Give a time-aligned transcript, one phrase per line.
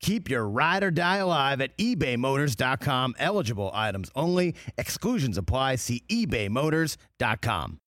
[0.00, 3.14] Keep your ride or die alive at ebaymotors.com.
[3.18, 4.54] Eligible items only.
[4.78, 5.76] Exclusions apply.
[5.76, 7.80] See ebaymotors.com.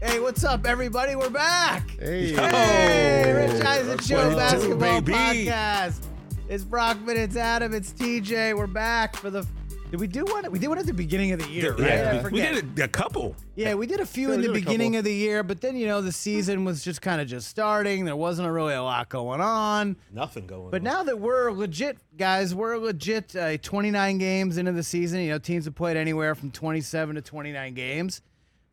[0.00, 1.14] Hey, what's up, everybody?
[1.14, 1.90] We're back.
[2.00, 5.12] Hey, Hey, Rich Eisen Show do, Basketball baby?
[5.12, 6.06] Podcast.
[6.48, 8.56] It's Brockman, it's Adam, it's TJ.
[8.56, 9.46] We're back for the.
[9.92, 10.50] Did we do one?
[10.50, 11.82] We did one at the beginning of the year, right?
[11.82, 12.54] I Yeah, we forget.
[12.54, 13.36] did a, a couple.
[13.56, 14.98] Yeah, we did a few Yeah, in we the did a beginning couple.
[15.00, 18.06] of the year, but then you know the season was just kind of just starting.
[18.06, 19.96] There wasn't really a lot going on.
[20.10, 20.70] Nothing going on.
[20.70, 20.84] But on.
[20.84, 23.36] now that we're legit, guys, we're legit.
[23.36, 25.20] Uh, 29 games into the season.
[25.20, 28.22] You know, teams have played anywhere from 27 to 29 games.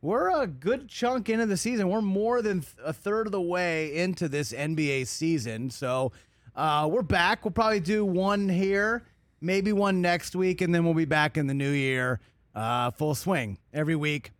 [0.02, 1.90] We're a good chunk into the season.
[1.90, 5.70] We're more than th- a third of the way into this NBA season.
[5.70, 6.14] So
[6.56, 7.44] uh, we're back.
[7.44, 9.04] We'll probably do one here,
[9.42, 12.20] maybe one next week, and then we'll be back in the new year,
[12.56, 14.32] uh, full swing every week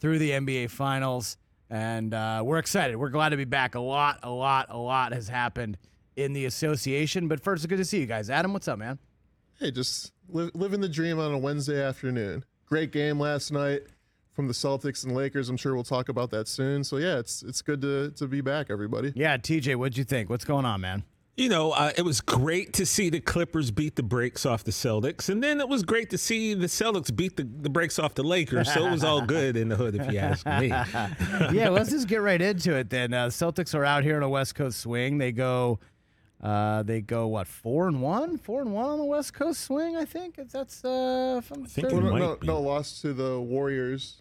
[0.00, 1.36] through the NBA Finals,
[1.68, 2.96] and uh, we're excited.
[2.96, 3.74] We're glad to be back.
[3.74, 5.78] A lot, a lot, a lot has happened
[6.16, 7.28] in the association.
[7.28, 8.30] But first, it's good to see you guys.
[8.30, 8.98] Adam, what's up, man?
[9.58, 12.44] Hey, just li- living the dream on a Wednesday afternoon.
[12.66, 13.82] Great game last night
[14.32, 15.48] from the Celtics and Lakers.
[15.48, 16.82] I'm sure we'll talk about that soon.
[16.84, 19.12] So yeah, it's it's good to to be back, everybody.
[19.14, 20.30] Yeah, TJ, what'd you think?
[20.30, 21.04] What's going on, man?
[21.40, 24.72] You know, uh, it was great to see the Clippers beat the brakes off the
[24.72, 28.12] Celtics, and then it was great to see the Celtics beat the, the brakes off
[28.14, 28.70] the Lakers.
[28.70, 30.66] So it was all good in the hood, if you ask me.
[31.58, 33.14] yeah, let's just get right into it then.
[33.14, 35.16] Uh, Celtics are out here on a West Coast swing.
[35.16, 35.78] They go,
[36.42, 39.96] uh, they go what four and one, four and one on the West Coast swing.
[39.96, 42.46] I think that's uh, from think Well, it no, might no, be.
[42.48, 44.20] no loss to the Warriors.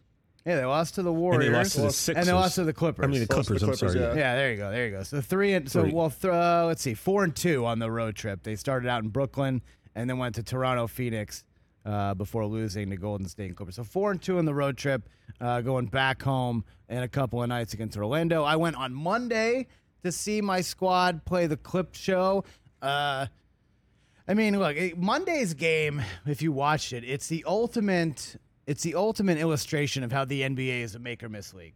[0.49, 2.15] Yeah, they lost to the And Warriors they lost to the And Sixers.
[2.21, 3.03] and they lost to the Clippers.
[3.03, 3.61] I mean, the Lost to Clippers.
[3.61, 4.05] the I'm Clippers, sorry.
[4.19, 4.31] yeah.
[4.31, 4.71] Yeah, there you go.
[4.71, 5.03] There you go.
[5.03, 5.91] So three and so Three.
[5.93, 8.43] well, th- uh, let's see, four and two on the road trip.
[8.43, 9.61] They started out in Brooklyn
[9.95, 11.43] and then went to Toronto, Phoenix,
[11.85, 13.75] uh, before losing to Golden State and Clippers.
[13.75, 15.07] So four and two on the road trip,
[15.39, 18.43] uh, going back home and a couple of nights against Orlando.
[18.43, 19.67] I went on Monday
[20.03, 22.43] to see my squad play the Clip Show.
[22.81, 23.27] Uh,
[24.27, 26.01] I mean, look, Monday's game.
[26.25, 28.35] If you watched it, it's the ultimate.
[28.69, 31.73] It's the ultimate illustration of how the NBA is a make or miss league.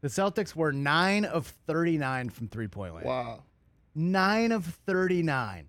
[0.00, 3.04] The Celtics were nine of thirty-nine from three-point land.
[3.04, 3.42] Wow.
[3.96, 5.66] Nine of thirty-nine.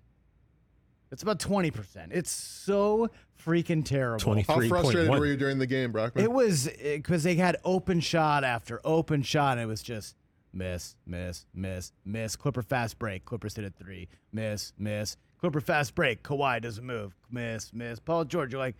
[1.10, 2.12] It's about twenty percent.
[2.14, 3.10] It's so
[3.44, 4.20] freaking terrible.
[4.20, 6.22] Twenty How three point frustrated were you during the game, Brockman?
[6.22, 10.14] It was eh, because they had open shot after open shot, and it was just
[10.52, 12.36] miss, miss, miss, miss.
[12.36, 13.24] Clipper fast break.
[13.24, 14.08] Clippers hit a three.
[14.32, 15.16] Miss, miss.
[15.40, 16.22] Clipper fast break.
[16.22, 17.16] Kawhi doesn't move.
[17.32, 17.98] Miss, miss.
[17.98, 18.76] Paul George, you're like,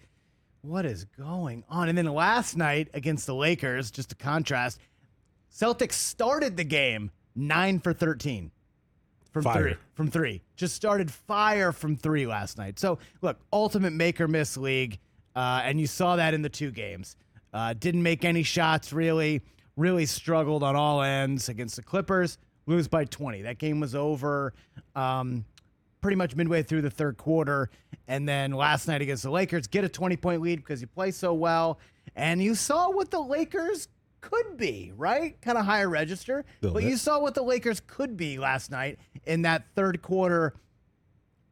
[0.68, 1.88] what is going on?
[1.88, 4.78] And then last night against the Lakers, just a contrast,
[5.52, 8.50] Celtics started the game nine for 13
[9.32, 9.62] from Fire.
[9.62, 9.74] three.
[9.94, 10.42] From three.
[10.56, 12.78] Just started fire from three last night.
[12.78, 14.98] So, look, ultimate make or miss league.
[15.34, 17.16] Uh, and you saw that in the two games.
[17.52, 19.40] Uh, didn't make any shots really.
[19.76, 22.36] Really struggled on all ends against the Clippers.
[22.66, 23.42] Lose by 20.
[23.42, 24.52] That game was over
[24.94, 25.44] um,
[26.00, 27.70] pretty much midway through the third quarter.
[28.06, 31.10] And then last night against the Lakers, get a 20 point lead because you play
[31.10, 31.78] so well.
[32.16, 33.88] And you saw what the Lakers
[34.20, 35.40] could be, right?
[35.40, 36.44] Kind of higher register.
[36.60, 36.84] But bit.
[36.84, 40.54] you saw what the Lakers could be last night in that third quarter,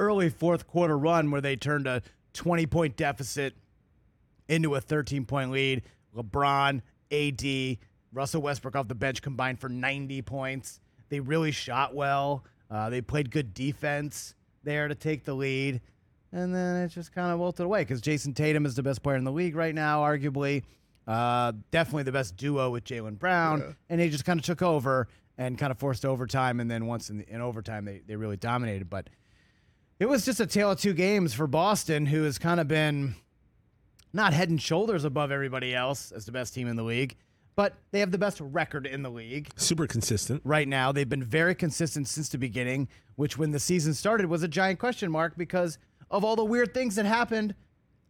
[0.00, 2.02] early fourth quarter run where they turned a
[2.32, 3.54] 20 point deficit
[4.48, 5.82] into a 13 point lead.
[6.16, 6.80] LeBron,
[7.12, 7.78] AD,
[8.12, 10.80] Russell Westbrook off the bench combined for 90 points.
[11.08, 12.44] They really shot well.
[12.70, 14.34] Uh, they played good defense
[14.64, 15.80] there to take the lead.
[16.32, 19.16] And then it just kind of wilted away because Jayson Tatum is the best player
[19.16, 20.64] in the league right now, arguably.
[21.06, 23.60] Uh, definitely the best duo with Jaylen Brown.
[23.60, 23.72] Yeah.
[23.88, 26.60] And they just kind of took over and kind of forced overtime.
[26.60, 28.90] And then once in, in overtime, they, they really dominated.
[28.90, 29.08] But
[30.00, 33.14] it was just a tale of two games for Boston, who has kind of been
[34.12, 37.16] not head and shoulders above everybody else as the best team in the league,
[37.56, 40.42] but they have the best record in the league Super consistent.
[40.44, 40.92] right now.
[40.92, 44.78] They've been very consistent since the beginning, which when the season started was a giant
[44.78, 45.78] question mark because
[46.10, 47.54] of all the weird things that happened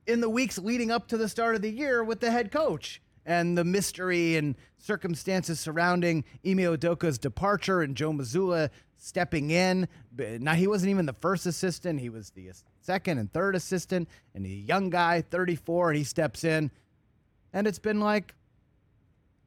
[0.07, 3.01] in the weeks leading up to the start of the year with the head coach
[3.25, 9.89] and the mystery and circumstances surrounding Ime Udoka's departure and Joe Mazzulla stepping in.
[10.17, 12.51] Now he wasn't even the first assistant; he was the
[12.81, 16.71] second and third assistant, and the young guy, 34, and he steps in,
[17.53, 18.35] and it's been like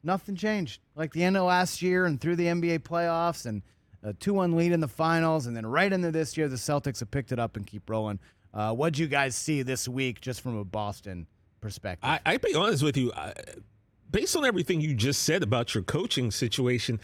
[0.04, 0.82] nothing changed.
[0.96, 3.62] Like the end of last year and through the NBA playoffs, and
[4.04, 5.46] a 2 1 lead in the finals.
[5.46, 8.20] And then right into this year, the Celtics have picked it up and keep rolling.
[8.54, 11.28] Uh, what'd you guys see this week just from a Boston
[11.62, 12.10] perspective?
[12.10, 13.12] I, I'd be honest with you.
[13.14, 13.34] I,
[14.10, 17.00] based on everything you just said about your coaching situation,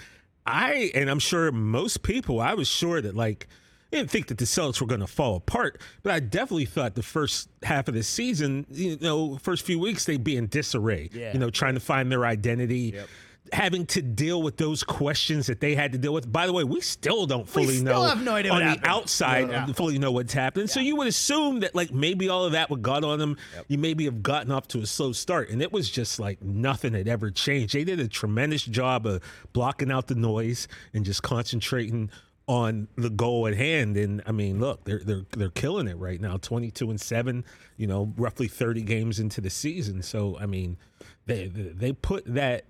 [0.45, 3.47] I, and I'm sure most people, I was sure that like,
[3.95, 6.95] I didn't think that the Celtics were going to fall apart, but I definitely thought
[6.95, 11.09] the first half of the season, you know, first few weeks they'd be in disarray.
[11.13, 11.31] Yeah.
[11.31, 13.07] You know, trying to find their identity, Yep.
[13.53, 16.29] having to deal with those questions that they had to deal with.
[16.29, 18.85] By the way, we still don't fully still know have no idea on the happened.
[18.87, 19.65] outside Yeah.
[19.67, 20.67] fully know what's happening.
[20.67, 23.37] So you would assume that like maybe all of that would got on them.
[23.69, 26.93] You maybe have gotten off to a slow start, and it was just like nothing
[26.93, 27.75] had ever changed.
[27.75, 29.21] They did a tremendous job of
[29.53, 32.09] blocking out the noise and just concentrating
[32.47, 33.97] on the goal at hand.
[33.97, 36.37] And I mean, look, they're they're they're killing it right now.
[36.37, 37.43] Twenty two and seven.
[37.77, 40.01] You know, roughly thirty games into the season.
[40.03, 40.77] So I mean,
[41.25, 42.65] they they put that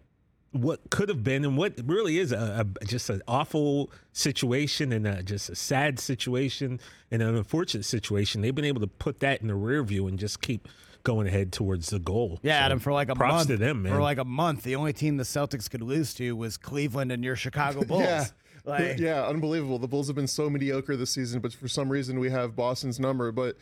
[0.51, 5.05] what could have been and what really is a, a just an awful situation and
[5.05, 6.79] a, just a sad situation
[7.11, 8.41] and an unfortunate situation.
[8.41, 10.69] They've been able to put that in the rear view and just keep
[11.03, 12.39] going ahead towards the goal.
[12.41, 13.47] Yeah, So Adam, for like a props month.
[13.49, 13.91] to them, man.
[13.91, 17.21] For like a month, the only team the Celtics could lose to was Cleveland and
[17.23, 18.03] your Chicago Bulls.
[18.03, 18.25] Yeah.
[18.65, 19.77] Like, yeah, unbelievable.
[19.79, 22.99] The Bulls have been so mediocre this season, but for some reason we have Boston's
[22.99, 23.31] number.
[23.31, 23.57] But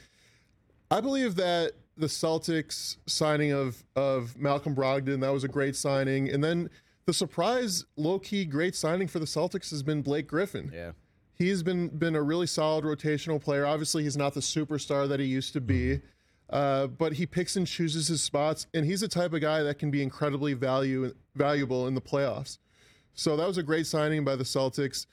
[0.89, 6.29] I believe that the Celtics signing of of Malcolm Brogdon that was a great signing,
[6.29, 6.69] and then
[7.05, 10.71] the surprise, low key, great signing for the Celtics has been Blake Griffin.
[10.73, 10.91] Yeah.
[11.35, 13.65] He's been been a really solid rotational player.
[13.65, 15.99] Obviously, he's not the superstar that he used to be,
[16.49, 19.79] uh, but he picks and chooses his spots, and he's the type of guy that
[19.79, 22.59] can be incredibly value valuable in the playoffs.
[23.13, 25.05] So that was a great signing by the Celtics.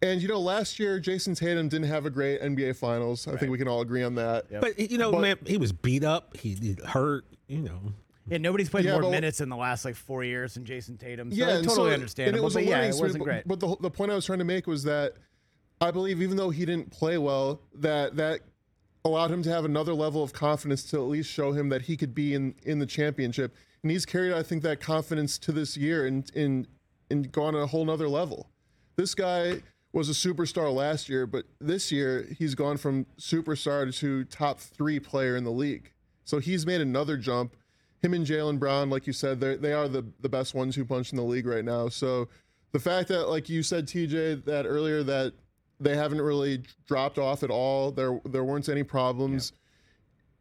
[0.00, 3.26] And you know, last year Jayson Tatum didn't have a great NBA Finals.
[3.26, 4.46] I think we can all agree on that.
[4.60, 6.36] But you know, But- man, he was beat up.
[6.36, 7.24] He, he hurt.
[7.48, 7.80] You know,
[8.28, 10.98] Yeah, nobody's played Yeah, more but- minutes in the last like four years than Jayson
[10.98, 11.30] Tatum.
[11.32, 12.44] So yeah, yeah, totally so- understandable.
[12.46, 13.42] And but yeah, it wasn't great.
[13.48, 15.14] But, but the, the point I was trying to make was that
[15.80, 18.40] I believe even though he didn't play well, that that
[19.04, 21.96] allowed him to have another level of confidence to at least show him that he
[21.96, 23.56] could be in in the championship.
[23.82, 26.66] And he's carried, I think, that confidence to this year and in
[27.10, 28.48] and gone a whole nother level.
[28.96, 29.62] This guy
[29.92, 35.00] was a superstar last year, but this year he's gone from superstar to top three
[35.00, 35.92] player in the league.
[36.24, 37.56] So he's made another jump.
[38.02, 40.84] Him and Jaylen Brown, like you said, they they are the the best ones who
[40.84, 41.88] punch in the league right now.
[41.88, 42.28] So
[42.72, 45.32] the fact that, like you said, TJ, that earlier that
[45.80, 47.90] they haven't really dropped off at all.
[47.90, 49.52] There there weren't any problems.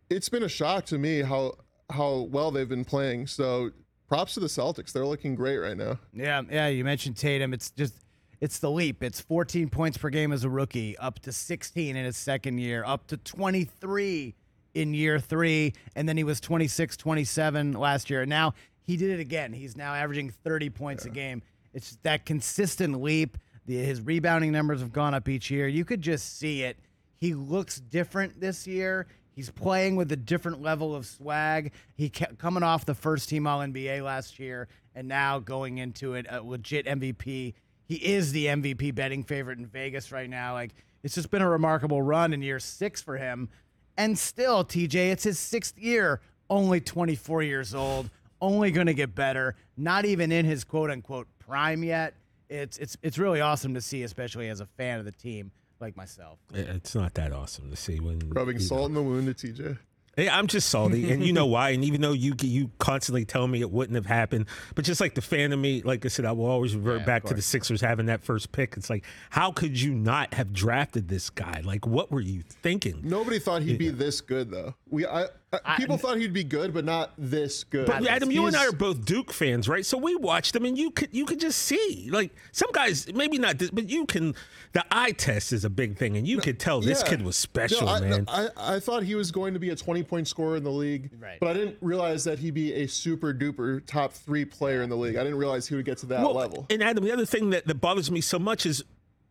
[0.10, 1.54] It's been a shock to me how
[1.90, 3.28] how well they've been playing.
[3.28, 3.72] So
[4.08, 4.92] props to the Celtics.
[4.92, 6.00] They're looking great right now.
[6.14, 6.68] Yeah, yeah.
[6.68, 7.54] You mentioned Tatum.
[7.54, 7.94] It's just
[8.40, 9.04] it's the leap.
[9.04, 12.84] It's 14 points per game as a rookie, up to 16 in his second year,
[12.86, 14.36] up to 23
[14.76, 18.22] in year three, and then he was 26, 27 last year.
[18.22, 19.54] And now he did it again.
[19.54, 21.42] He's now averaging 30 points a game.
[21.74, 23.38] It's that consistent leap.
[23.66, 25.68] The, his rebounding numbers have gone up each year.
[25.68, 26.78] You could just see it.
[27.18, 29.08] He looks different this year.
[29.38, 31.72] He's playing with a different level of swag.
[31.94, 36.16] He kept coming off the first team All NBA last year, and now going into
[36.16, 37.54] it a legit MVP.
[37.86, 40.54] He is the MVP betting favorite in Vegas right now.
[40.54, 40.74] Like
[41.04, 43.50] it's just been a remarkable run in year six for him,
[43.96, 46.20] and still, TJ, it's his sixth year.
[46.50, 48.10] Only 24 years old.
[48.42, 49.56] Only going to get better.
[49.78, 52.16] Not even in his quote unquote prime yet.
[52.50, 55.98] It's it's it's really awesome to see, especially as a fan of the team like
[55.98, 56.40] myself.
[56.54, 59.48] it's not that awesome to see when Rubbing you know, salt in the wound to
[59.48, 59.78] TJ.
[60.18, 61.70] Hey, I'm just salty, and you know why.
[61.70, 65.14] And even though you you constantly tell me it wouldn't have happened, but just like
[65.14, 67.42] the fan of me, like I said, I will always revert Yeah, back to the.
[67.44, 68.74] Sixers having that first pick.
[68.78, 71.62] It's like, how could you not have drafted this guy?
[71.64, 73.02] Like, what were you thinking?
[73.04, 74.74] Nobody thought he'd be this good though.
[74.90, 75.28] We I,
[75.66, 77.88] I, people thought he'd be good, but not this good.
[77.88, 79.86] But Adam, you and I are both Duke fans, right?
[79.86, 83.38] So we watched him, and you could you could just see like some guys, maybe
[83.38, 84.36] not this, but you can.
[84.74, 87.10] The eye test is a big thing, and you could tell this Yeah.
[87.10, 88.26] kid was special, No, I, man.
[88.28, 91.10] I, I thought he was going to be a 20 point scorer in the league,
[91.20, 91.40] Right.
[91.40, 94.98] but I didn't realize that he'd be a super duper top three player in the
[94.98, 95.16] league.
[95.16, 96.68] I didn't realize he would get to that Well, level.
[96.70, 98.84] And Adam, the other thing that, that bothers me so much is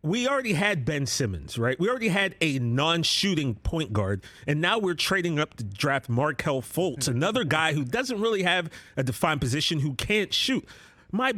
[0.07, 1.79] we already had Ben Simmons, right?
[1.79, 6.61] We already had a non-shooting point guard, and now we're trading up to draft Markelle
[6.61, 7.15] Fultz, mm-hmm.
[7.15, 10.67] another guy who doesn't really have a defined position, who can't shoot.
[11.11, 11.33] My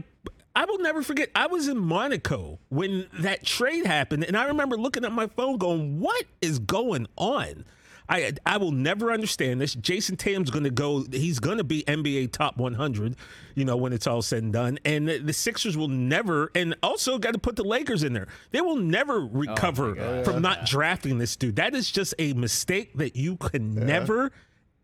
[0.56, 1.30] I will never forget.
[1.36, 5.58] I was in Monaco when that trade happened, and I remember looking at my phone,
[5.58, 7.66] going, "What is going on?"
[8.10, 9.76] I I will never understand this.
[9.76, 11.06] Jayson Tatum's going to go.
[11.12, 13.16] He's going to be NBA top 100.
[13.56, 14.80] You know when it's all said and done.
[14.84, 16.52] And the, the Sixers will never.
[16.56, 18.28] And also got to put the Lakers in there.
[18.52, 21.58] They will never oh recover from not drafting this dude.
[21.58, 24.32] That is just a mistake that you can never,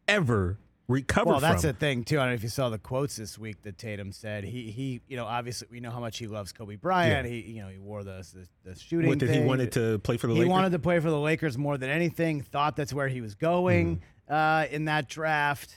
[0.07, 1.71] ever recover Well, that's from.
[1.71, 2.17] the thing too.
[2.19, 4.43] I don't know if you saw the quotes this week that Tatum said.
[4.43, 7.27] He he, you know, obviously we know how much he loves Kobe Bryant.
[7.27, 7.33] Yeah.
[7.33, 8.25] He you know he wore the
[8.63, 9.09] the, the shooting.
[9.09, 10.43] What did he wanted to play for the Lakers?
[10.45, 10.51] He Lakers?
[10.51, 12.41] wanted to play for the Lakers more than anything.
[12.41, 13.97] Thought that's where he was going
[14.29, 14.33] Mm-hmm.
[14.33, 15.75] uh, in that draft,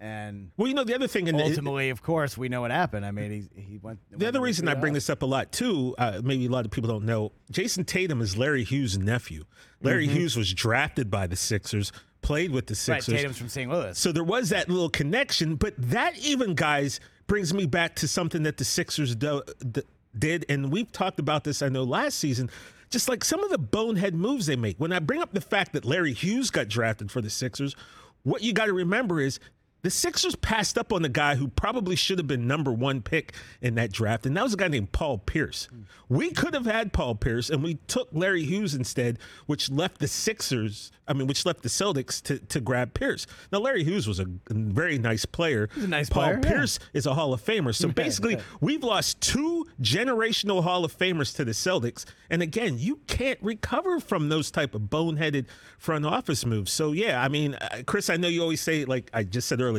[0.00, 2.70] and well, you know the other thing, and it- ultimately, of course, we know what
[2.70, 3.06] happened.
[3.06, 4.00] I mean, he he went.
[4.10, 6.70] The other reason I bring this up a lot too, uh, maybe a lot of
[6.70, 9.44] people don't know, Jayson Tatum is Larry Hughes' nephew.
[9.80, 12.92] Larry Hughes was drafted by the Sixers, played with the Mm-hmm.
[12.92, 13.20] Right, Sixers.
[13.20, 13.70] Tatum's from St.
[13.70, 13.98] Louis.
[13.98, 18.44] So there was that little connection, but that even, guys, brings me back to something
[18.44, 19.82] that the Sixers do, d-
[20.18, 21.62] did, and we've talked about this.
[21.62, 22.50] I know last season,
[22.90, 24.76] just like some of the bonehead moves they make.
[24.78, 27.74] When I bring up the fact that Larry Hughes got drafted for the Sixers,
[28.22, 29.38] what you got to remember is
[29.82, 33.32] the Sixers passed up on the guy who probably should have been number one pick
[33.60, 35.68] in that draft, and that was a guy named Paul Pierce.
[36.08, 40.06] We could have had Paul Pierce, and we took Larry Hughes instead, which left the
[40.06, 43.26] Sixers, I mean, which left the Celtics to, to grab Pierce.
[43.50, 45.68] Now, Larry Hughes was a very nice player.
[45.74, 46.50] He's a nice Paul player, yeah.
[46.50, 47.74] Pierce is a Hall of Famer.
[47.74, 52.04] So basically, we've lost two generational Hall of Famers to the Celtics.
[52.30, 55.46] And again, you can't recover from those type of boneheaded
[55.76, 56.70] front office moves.
[56.70, 59.60] So yeah, I mean, uh, Chris, I know you always say, like I just said
[59.60, 59.71] earlier,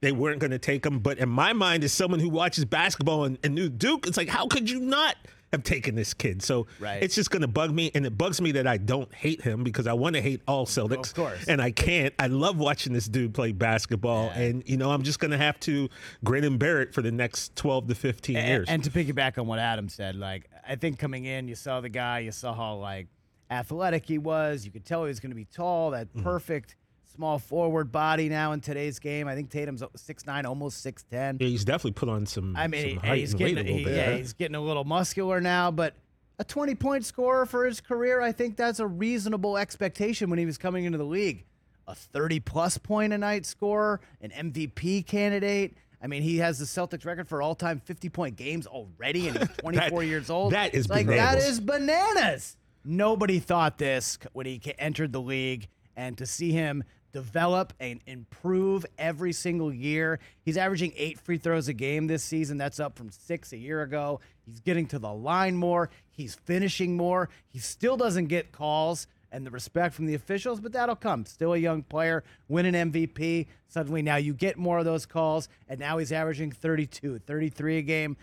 [0.00, 0.98] they weren't going to take him.
[1.00, 4.28] But in my mind, as someone who watches basketball and, and knew Duke, it's like,
[4.28, 5.16] how could you not?
[5.52, 7.00] Have taken this kid, so Right.
[7.00, 9.62] it's just going to bug me, and it bugs me that I don't hate him
[9.62, 11.44] because I want to hate all Celtics, Of course.
[11.46, 12.12] and I can't.
[12.18, 15.58] I love watching this dude play basketball, and you know I'm just going to have
[15.60, 15.88] to
[16.24, 18.68] grin and bear it for the next 12 to 15 and, years.
[18.68, 21.88] and to piggyback on what Adam said, like I think coming in, you saw the
[21.88, 23.06] guy, you saw how like
[23.48, 24.64] athletic he was.
[24.64, 25.92] You could tell he was going to be tall.
[25.92, 26.24] That Mm-hmm.
[26.24, 26.74] perfect
[27.16, 29.26] small forward body now in today's game.
[29.26, 31.38] I think Tatum's six nine, almost six ten.
[31.40, 32.54] yeah, he's definitely put on some.
[32.56, 33.96] I mean, some he's getting a little he- bit.
[33.96, 34.18] yeah, right?
[34.18, 35.94] he's getting a little muscular now, but
[36.38, 40.44] a 20 point scorer for his career, I think that's a reasonable expectation when he
[40.46, 41.44] was coming into the league.
[41.88, 45.76] A 30 plus point a night scorer, an MVP candidate.
[46.02, 49.38] I mean, he has the Celtics record for all time 50 point games already, and
[49.38, 50.52] he's 24 years old.
[50.52, 51.46] that is like bananas.
[51.46, 52.56] is bananas.
[52.84, 58.84] Nobody thought this when he entered the league, and to see him develop and improve
[58.98, 60.18] every single year.
[60.42, 62.58] He's averaging eight free throws a game this season.
[62.58, 64.20] That's up from six a year ago.
[64.44, 65.90] He's getting to the line more.
[66.10, 67.28] He's finishing more.
[67.48, 71.26] He still doesn't get calls and the respect from the officials, but that'll come.
[71.26, 73.46] Still a young player, win an MVP.
[73.68, 77.82] Suddenly now you get more of those calls, and now he's averaging 32, 33 a
[77.82, 78.16] game.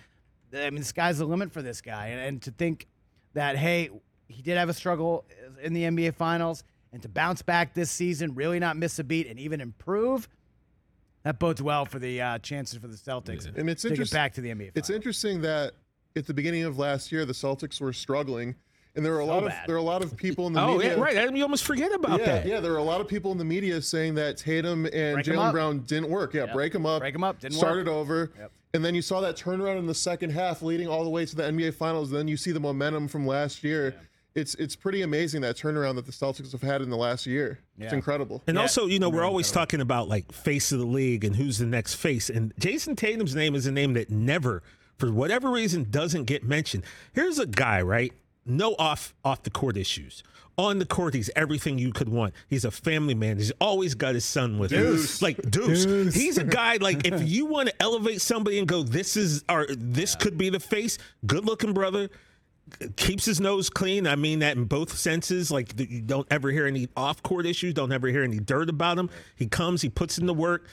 [0.53, 2.07] I mean, the sky's the limit for this guy.
[2.07, 2.87] And, and to think
[3.33, 3.89] that, hey,
[4.27, 5.25] he did have a struggle
[5.61, 6.63] in the NBA Finals,
[6.93, 10.29] and to bounce back this season, really not miss a beat, and even improve,
[11.23, 14.15] that bodes well for the uh, chances for the Celtics And it's to get interesting.
[14.17, 14.71] back to the NBA Finals.
[14.75, 15.73] It's interesting that
[16.15, 18.55] at the beginning of last year, the Celtics were struggling,
[18.95, 19.61] and there were a lot bad.
[19.61, 20.95] of there are a lot of people in the Oh, media.
[20.95, 21.35] yeah, right.
[21.35, 22.45] You almost forget about Yeah, that.
[22.45, 25.51] yeah, there were a lot of people in the media saying that Tatum and Jaylen.
[25.51, 26.33] Brown didn't work.
[26.35, 26.99] Yeah, break them up.
[27.01, 27.87] Break 'em up, didn't Start work.
[27.87, 28.31] it over.
[28.75, 31.35] And then you saw that turnaround in the second half, leading all the way to
[31.35, 32.09] the NBA Finals.
[32.11, 33.95] Then you see the momentum from last year.
[34.35, 37.59] It's it's pretty amazing that turnaround that the Celtics have had in the last year.
[37.77, 38.41] It's incredible.
[38.47, 41.35] And Yeah, also, you know, we're always talking about like face of the league and
[41.35, 42.29] who's the next face.
[42.29, 44.63] And Jayson Tatum's name is a name that never,
[44.97, 46.83] for whatever reason, doesn't get mentioned.
[47.13, 48.11] Here's a guy, right?
[48.45, 50.23] No off off the court issues.
[50.55, 52.33] On the court, he's everything you could want.
[52.47, 53.37] He's a family man.
[53.37, 54.81] He's always got his son with him.
[54.83, 55.21] Deuce.
[55.21, 56.13] Like Deuce.
[56.13, 59.67] He's a guy like if you want to elevate somebody and go, this is or
[59.69, 60.97] this could be the face.
[61.25, 62.09] Good looking brother
[62.95, 64.07] keeps his nose clean.
[64.07, 65.51] I mean that in both senses.
[65.51, 67.73] Like you don't ever hear any off-court issues.
[67.73, 69.09] Don't ever hear any dirt about him.
[69.35, 70.67] He comes, he puts in the work.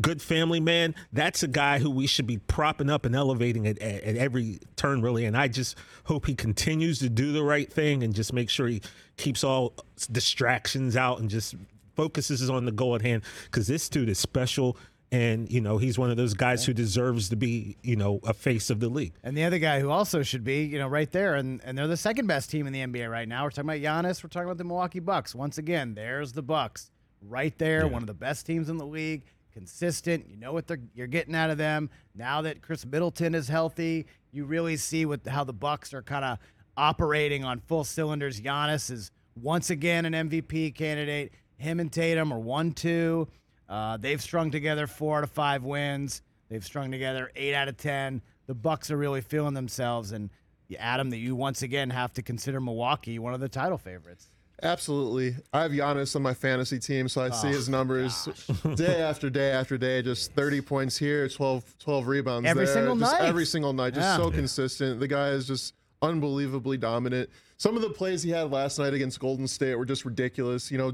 [0.00, 0.94] Good family man.
[1.12, 4.60] That's a guy who we should be propping up and elevating at, at, at every
[4.76, 5.24] turn, really.
[5.24, 8.68] And I just hope he continues to do the right thing and just make sure
[8.68, 8.80] he
[9.16, 9.74] keeps all
[10.12, 11.56] distractions out and just
[11.96, 13.22] focuses on the goal at hand.
[13.46, 14.76] Because this dude is special.
[15.10, 18.34] And, you know, he's one of those guys who deserves to be, you know, a
[18.34, 19.14] face of the league.
[19.22, 21.86] And the other guy who also should be, you know, right there, and, and they're
[21.86, 23.44] the second best team in the NBA right now.
[23.44, 24.22] We're talking about Giannis.
[24.22, 25.34] We're talking about the Milwaukee Bucks.
[25.34, 26.90] Once again, there's the Bucks
[27.22, 30.28] right there, one of the best teams in the league, consistent.
[30.28, 31.90] You know what they're you're getting out of them.
[32.14, 36.24] Now that Khris Middleton is healthy, you really see what how the Bucks are kind
[36.24, 36.38] of
[36.76, 38.40] operating on full cylinders.
[38.40, 39.10] Giannis is
[39.40, 41.32] once again an MVP candidate.
[41.56, 43.28] Him and Tatum are one two.
[43.68, 46.22] Uh, they've strung together four out of five wins.
[46.48, 48.22] They've strung together eight out of ten.
[48.46, 50.30] The Bucks are really feeling themselves, and
[50.78, 54.28] Adam, that you once again have to consider Milwaukee one of the title favorites.
[54.62, 55.36] Absolutely.
[55.52, 58.28] I have Giannis on my fantasy team, so I see Oh, his numbers
[58.74, 60.02] day after day after day.
[60.02, 62.74] Just 30 points here, 12, 12 rebounds Every there.
[62.74, 63.28] single just night.
[63.28, 63.94] Every single night.
[63.94, 64.16] Just Yeah.
[64.16, 64.98] so consistent.
[64.98, 67.30] The guy is just unbelievably dominant.
[67.58, 70.70] Some of the plays he had last night against Golden State were just ridiculous.
[70.70, 70.92] You know,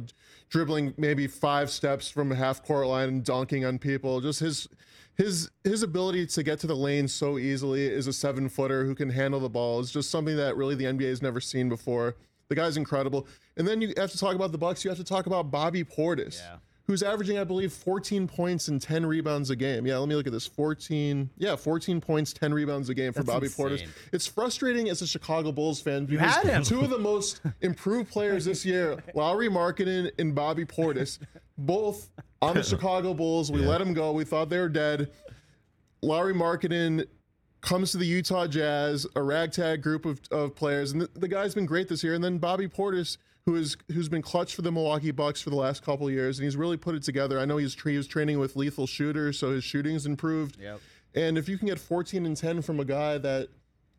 [0.48, 4.20] dribbling maybe five steps from a half court line and dunking on people.
[4.20, 4.68] Just his
[5.16, 8.94] his his ability to get to the lane so easily is a seven footer who
[8.94, 12.16] can handle the ball is just something that really the NBA has never seen before.
[12.48, 13.26] The guy's incredible.
[13.56, 14.84] And then you have to talk about the Bucks.
[14.84, 16.38] You have to talk about Bobby Portis.
[16.38, 19.86] Yeah who's averaging, I believe, 14 points and 10 rebounds a game.
[19.86, 20.46] Yeah, let me look at this.
[20.46, 23.66] 14, yeah, 14 points, 10 rebounds a game for That's Bobby insane.
[23.66, 23.88] Portis.
[24.12, 28.64] It's frustrating as a Chicago Bulls fan because two of the most improved players this
[28.66, 31.18] year, Lauri Markkanen and Bobby Portis,
[31.56, 32.10] both
[32.42, 33.50] on the Chicago Bulls.
[33.50, 34.12] We let them go.
[34.12, 35.10] We thought they were dead.
[36.02, 37.06] Lauri Markkanen
[37.62, 41.54] comes to the Utah Jazz, a ragtag group of, of players, and the, the guy's
[41.54, 42.12] been great this year.
[42.12, 45.56] And then Bobby Portis, who is who's been clutch for the Milwaukee Bucks for the
[45.56, 47.38] last couple of years, and he's really put it together.
[47.38, 50.56] I know he's tra- he was training with lethal shooters, so his shooting's improved.
[50.60, 50.80] Yep.
[51.14, 53.48] And if you can get 14 and 10 from a guy that,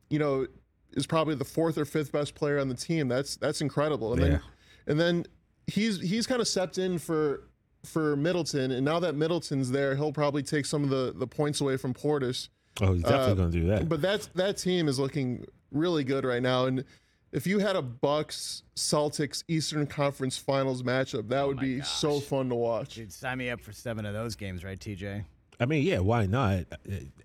[0.10, 0.48] you know,
[0.94, 4.14] is probably the fourth or fifth best player on the team, that's that's incredible.
[4.14, 4.28] And Yeah.
[4.30, 4.42] then
[4.88, 5.26] and then
[5.68, 7.44] he's he's kind of stepped in for
[7.84, 11.62] for Middleton, and now that Middleton's there, he'll probably take some of the the points
[11.62, 12.50] away from Portis.
[12.82, 13.88] Oh, he's definitely Uh, going to do that.
[13.88, 16.84] But that that team is looking really good right now, and
[17.36, 22.20] if you had a Bucks Celtics Eastern Conference Finals matchup, that would my be so
[22.20, 22.96] fun to watch.
[22.96, 25.24] Dude, sign me up for seven of those games, right, TJ?
[25.60, 26.66] I mean, yeah, why not?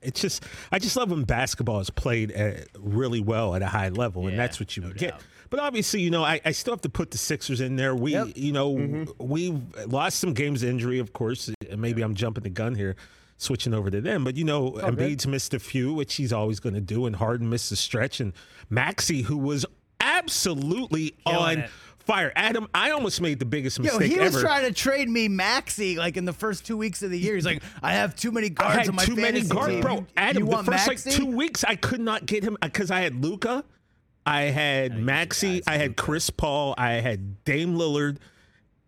[0.03, 3.89] It's just, I just love when basketball is played at really well at a high
[3.89, 5.11] level, and that's what you no would get.
[5.13, 5.23] doubt.
[5.51, 7.93] But obviously, you know, I, I still have to put the Sixers in there.
[7.97, 8.29] We, Yep.
[8.37, 9.11] you know, Mm-hmm.
[9.27, 11.51] we've lost some games injury, of course.
[11.69, 12.95] and Maybe I'm jumping the gun here,
[13.37, 14.23] switching over to them.
[14.23, 17.17] But, you know, Oh, Embiid's missed a few, which he's always going to do, and
[17.17, 18.21] Harden missed a stretch.
[18.21, 18.33] And
[18.69, 19.67] Maxey, who was
[20.01, 21.71] absolutely Killing on it.
[21.99, 22.33] fire.
[22.37, 24.41] Adam, I almost made the biggest Yo, mistake he was ever.
[24.45, 27.35] trying to trade me Maxey like in the first two weeks of the year.
[27.35, 29.73] He's like, I have too many I guards had on my too many fantasy guards,
[29.73, 29.81] team.
[29.81, 29.95] bro.
[29.97, 31.11] You- Adam, you the first Maxey?
[31.11, 33.65] like two weeks, I could not get him uh, because I had Luka,
[34.27, 38.19] I had Maxey, I had Chris Paul, I had Dame Lillard,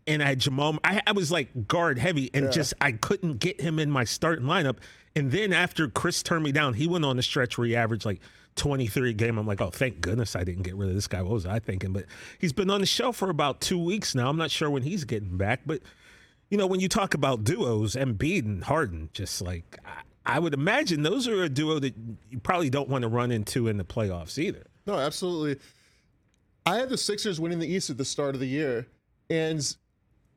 [0.06, 0.78] and I had Jamal.
[0.84, 4.44] I, I was like guard heavy, and just I couldn't get him in my starting
[4.46, 4.78] lineup.
[5.14, 8.06] And then after Chris turned me down, he went on a stretch where he averaged
[8.06, 8.20] like
[8.56, 9.38] 23 a game.
[9.38, 11.22] I'm like, oh, thank goodness I didn't get rid of this guy.
[11.22, 11.92] What was I thinking?
[11.92, 12.06] But
[12.38, 14.28] he's been on the show for about two weeks now.
[14.28, 15.82] I'm not sure when he's getting back, but
[16.50, 20.54] you know, when you talk about duos, Embiid and Harden, just like I, I would
[20.54, 21.94] imagine those are a duo that
[22.30, 24.66] you probably don't want to run into in the playoffs either.
[24.86, 25.62] No, absolutely.
[26.66, 28.86] I had the Sixers winning the East at the start of the year,
[29.30, 29.76] and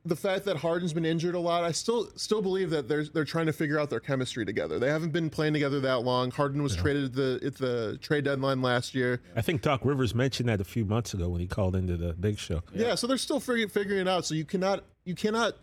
[0.06, 3.24] the fact that Harden's been injured a lot, I still still believe that they're they're
[3.24, 4.78] trying to figure out their chemistry together.
[4.78, 6.30] They haven't been playing together that long.
[6.30, 9.20] Harden was traded at the at the trade deadline last year.
[9.34, 12.12] I think Doc Rivers mentioned that a few months ago when he called into the
[12.14, 12.62] big show.
[12.72, 14.24] Yeah, so they're still figuring figuring it out.
[14.24, 15.56] So you cannot you cannot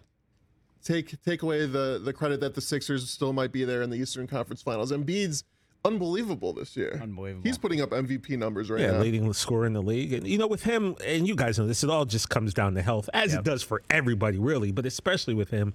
[0.83, 3.97] take take away the the credit that the Sixers still might be there in the
[3.97, 4.91] Eastern Conference Finals.
[4.91, 5.43] Embiid's
[5.85, 6.99] unbelievable this year.
[7.01, 7.43] Unbelievable.
[7.43, 8.99] He's putting up MVP numbers right Yeah, now.
[8.99, 10.13] leading the score in the league.
[10.13, 12.75] And you know, with him, and you guys know this, it all just comes down
[12.75, 15.73] to health, as it does for everybody, really, but especially with him,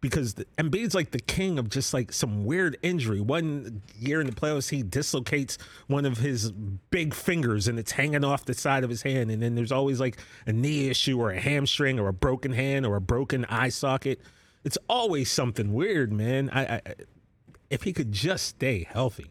[0.00, 3.20] because the, Embiid's like the king of just like some weird injury.
[3.20, 8.22] One year in the playoffs, he dislocates one of his big fingers and it's hanging
[8.24, 9.32] off the side of his hand.
[9.32, 12.86] And then there's always like a knee issue or a hamstring or a broken hand
[12.86, 14.20] or a broken eye socket.
[14.62, 16.48] It's always something weird, man.
[16.50, 16.80] I, I
[17.68, 19.26] if he could just stay healthy,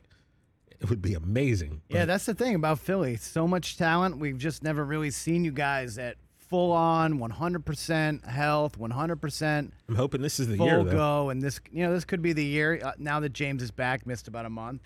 [0.79, 1.81] it would be amazing.
[1.89, 3.15] Yeah, that's the thing about Philly.
[3.15, 4.17] So much talent.
[4.17, 10.21] We've just never really seen you guys at full on 100% health, 100% I'm hoping
[10.21, 10.91] this is the full year, though.
[10.91, 11.29] go.
[11.29, 12.79] And this, you know, this could be the year.
[12.83, 14.81] Uh, now that James is back, missed about a month.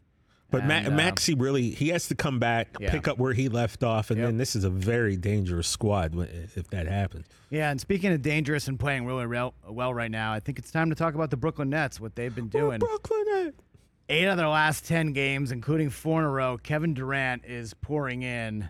[0.50, 2.92] But Ma- And, uh, Maxey really, he has to come back, Yeah.
[2.92, 4.28] pick up where he left off, and Yep.
[4.28, 6.14] then this is a very dangerous squad
[6.56, 7.26] if that happens.
[7.50, 10.70] Yeah, and speaking of dangerous and playing really real, well right now, I think it's
[10.72, 12.80] time to talk about the Brooklyn Nets, what they've been doing.
[12.80, 13.54] Brooklyn at?
[14.12, 18.24] Eight of their last 10 games, including four in a row, Kevin Durant is pouring
[18.24, 18.70] in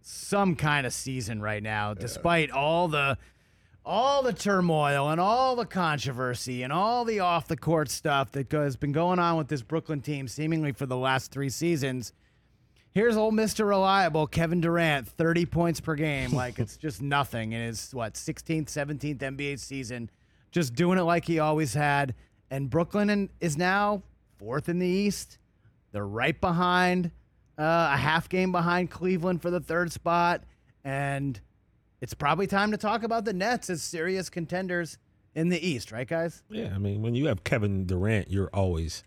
[0.00, 3.16] some kind of season right now, despite all the
[3.84, 8.50] all the turmoil and all the controversy and all the off the court stuff that
[8.50, 12.12] has been going on with this Brooklyn team seemingly for the last three seasons.
[12.90, 13.68] Here's old Mr.
[13.68, 16.32] Reliable, Kevin Durant, 30 points per game.
[16.34, 20.10] Like it's just nothing in his, what, 16th, 17th NBA season.
[20.50, 22.16] Just doing it like he always had.
[22.50, 24.02] And Brooklyn and- is now
[24.38, 25.38] fourth in the East.
[25.92, 27.10] They're right behind,
[27.58, 30.44] uh, a half game behind Cleveland for the third spot.
[30.84, 31.40] And
[32.00, 34.98] it's probably time to talk about the Nets as serious contenders
[35.34, 36.42] in the East, right, guys?
[36.50, 39.04] Yeah, I mean, when you have Kevin Durant, you're always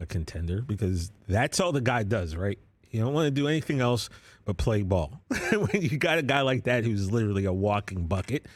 [0.00, 2.58] a contender because that's all the guy does, right?
[2.90, 4.08] You don't want to do anything else
[4.44, 5.20] but play ball.
[5.52, 8.46] when you got a guy like that who's literally a walking bucket,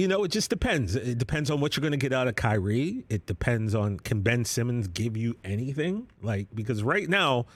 [0.00, 0.96] you know, it just depends.
[0.96, 3.04] It depends on what you're going to get out of Kyrie.
[3.08, 6.08] It depends on can Ben Simmons give you anything?
[6.22, 7.46] Like because right now,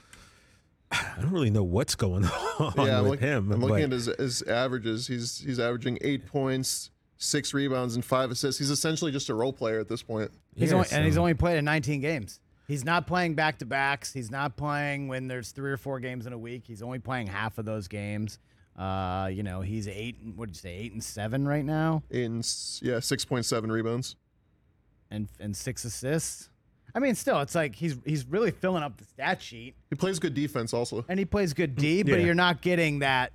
[0.91, 2.25] I don't really know what's going
[2.59, 3.51] on yeah, I'm with look- him.
[3.53, 5.07] I'm but- looking at his, his averages.
[5.07, 8.59] He's he's averaging eight points, six rebounds, and five assists.
[8.59, 10.31] He's essentially just a role player at this point.
[10.55, 12.41] He's Yeah, only, and he's only played in 19 games.
[12.69, 14.13] He's not playing back to backs.
[14.13, 16.65] He's not playing when there's three or four games in a week.
[16.67, 18.39] He's only playing half of those games.
[18.77, 20.17] Uh, you know, he's eight.
[20.35, 20.75] What did you say?
[20.77, 22.47] Eight and seven right now, Eight and
[22.83, 24.17] yeah, six point seven rebounds.
[25.11, 26.49] and and six assists.
[26.97, 30.19] I mean, still, it's like he's he's really filling up the stat sheet, He plays
[30.19, 31.05] good defense also.
[31.09, 32.03] and he plays good D.
[32.03, 32.27] But yeah.
[32.27, 33.33] you're not getting that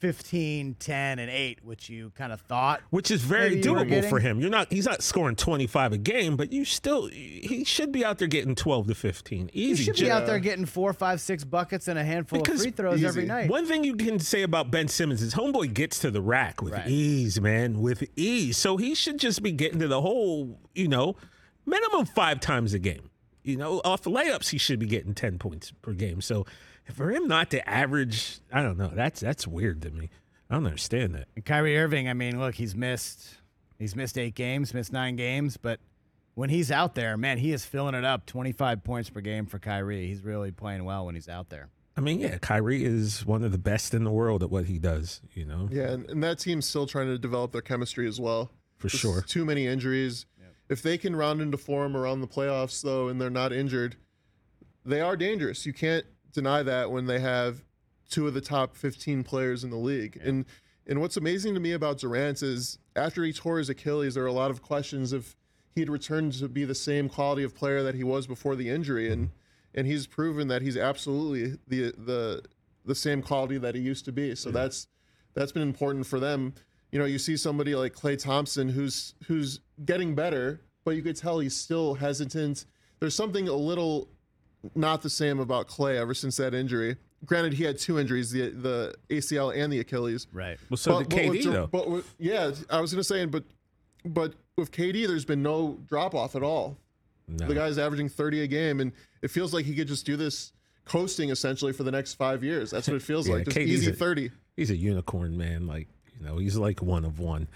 [0.00, 2.80] 15, 10, and eight, which you kind of thought.
[2.90, 4.40] which is very Maybe you were doable for him.
[4.40, 8.18] You're not he's not scoring 25 a game, but you still he should be out
[8.18, 9.50] there getting 12 to 15.
[9.52, 9.76] Easy.
[9.76, 12.62] He should be out there getting four, five, six buckets and a handful Because of
[12.62, 13.50] free throws every night.
[13.50, 16.72] One thing you can say about Ben Simmons is homeboy gets to the rack with
[16.72, 16.88] Right.
[16.88, 18.56] ease, man, with ease.
[18.56, 21.16] So he should just be getting to the hole, you know,
[21.66, 23.10] minimum 5 times a game.
[23.42, 26.20] You know, off layups he should be getting 10 points per game.
[26.20, 26.46] So
[26.92, 30.10] for him not to average, I don't know, that's that's weird to me.
[30.48, 31.28] I don't understand that.
[31.36, 33.36] And Kyrie Irving, I mean, look, he's missed
[33.78, 35.80] he's missed eight games, missed nine games, but
[36.34, 38.26] when he's out there, man, he is filling it up.
[38.26, 40.06] Twenty five points per game for Kyrie.
[40.06, 41.68] He's really playing well when he's out there.
[41.96, 44.78] I mean, yeah, Kyrie is one of the best in the world at what he
[44.78, 45.68] does, you know.
[45.70, 48.50] Yeah, and, and that team's still trying to develop their chemistry as well.
[48.78, 49.22] For Just sure.
[49.22, 50.24] Too many injuries.
[50.70, 53.96] If they can round into form around the playoffs, though, and they're not injured,
[54.86, 55.66] they are dangerous.
[55.66, 57.64] You can't deny that when they have
[58.10, 60.20] two of the top 15 players in the league.
[60.22, 60.44] And
[60.86, 64.28] and what's amazing to me about Durant is after he tore his Achilles, there are
[64.28, 65.36] a lot of questions if
[65.76, 69.10] he'd returned to be the same quality of player that he was before the injury.
[69.10, 69.78] And mm-hmm.
[69.78, 72.42] and he's proven that he's absolutely the the
[72.84, 74.34] the same quality that he used to be.
[74.34, 74.88] So that's
[75.34, 76.54] that's been important for them.
[76.90, 81.16] You know, you see somebody like Klay Thompson who's who's getting better, but you could
[81.16, 82.66] tell he's still hesitant.
[82.98, 84.08] There's something a little
[84.74, 86.96] not the same about Klay ever since that injury.
[87.24, 90.26] Granted, he had two injuries: the the ACL and the Achilles.
[90.32, 90.58] Right.
[90.70, 91.66] Well, so But- did but with KD though.
[91.66, 93.44] But with, yeah, I was gonna say, but
[94.04, 96.78] but with KD, there's been no drop off at all.
[97.28, 97.46] No.
[97.46, 98.92] The guy's averaging 30 a game, and
[99.22, 100.52] it feels like he could just do this
[100.84, 102.70] coasting essentially for the next five years.
[102.70, 103.44] That's what it feels Yeah, like.
[103.44, 104.30] Just KD's easy a- 30.
[104.56, 105.66] He's a unicorn, man.
[105.66, 107.48] Like you know, he's like one of one,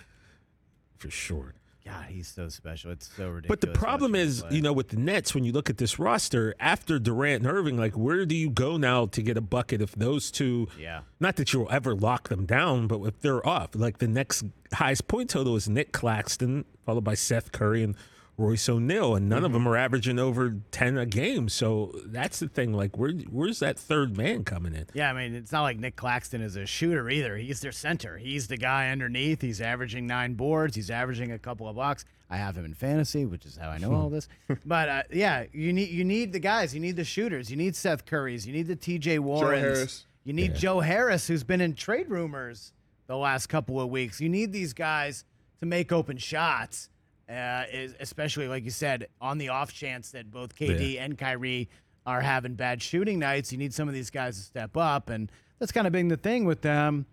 [0.98, 1.54] for sure.
[1.84, 2.92] God, he's so special.
[2.92, 3.48] It's so ridiculous.
[3.48, 4.56] But the problem is, play.
[4.56, 7.76] you know, with the Nets, when you look at this roster after Durant and Irving,
[7.76, 10.68] like where do you go now to get a bucket if those two?
[10.78, 11.00] Yeah.
[11.20, 15.08] Not that you'll ever lock them down, but if they're off, like the next highest
[15.08, 17.96] point total is Nick Claxton, followed by Seth Curry and
[18.36, 21.48] Royce O'Neale, and none of them are averaging over ten a game.
[21.48, 22.72] So that's the thing.
[22.72, 24.86] Like, where where's that third man coming in?
[24.92, 27.36] Yeah, I mean, it's not like Nick Claxton is a shooter either.
[27.36, 28.18] He's their center.
[28.18, 29.40] He's the guy underneath.
[29.40, 30.74] He's averaging nine boards.
[30.74, 32.04] He's averaging a couple of blocks.
[32.30, 34.28] I have him in fantasy, which is how I know all this.
[34.66, 36.74] But uh, yeah, you need you need the guys.
[36.74, 37.50] You need the shooters.
[37.50, 38.46] You need Seth Curry's.
[38.46, 39.18] You need the T.J.
[39.20, 40.06] Warrens.
[40.24, 42.72] You need Joe Harris, who's been in trade rumors
[43.06, 44.20] the last couple of weeks.
[44.20, 45.24] You need these guys
[45.60, 46.88] to make open shots,
[47.28, 51.68] uh, is- especially like you said, on the off chance that both KD and Kyrie
[52.06, 53.50] are having bad shooting nights.
[53.52, 56.16] You need some of these guys to step up, and that's kind of been the
[56.18, 57.06] thing with them.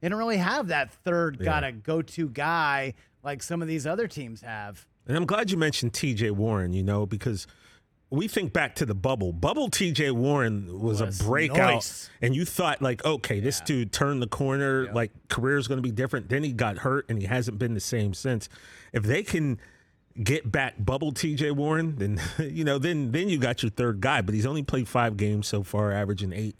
[0.00, 4.06] They don't really have that third gotta go to guy like some of these other
[4.06, 4.86] teams have.
[5.08, 7.46] And I'm glad you mentioned TJ Warren, you know, because
[8.10, 9.32] we think back to the bubble.
[9.32, 11.74] Bubble TJ Warren was, Was a breakout.
[11.74, 12.08] nice.
[12.22, 15.82] And you thought, like, okay, this dude turned the corner, like, career is going to
[15.82, 16.28] be different.
[16.28, 18.48] Then he got hurt and he hasn't been the same since.
[18.92, 19.58] If they can
[20.22, 24.20] get back bubble TJ Warren, then, you know, then then you got your third guy.
[24.22, 26.56] But he's only played five games so far, averaging eight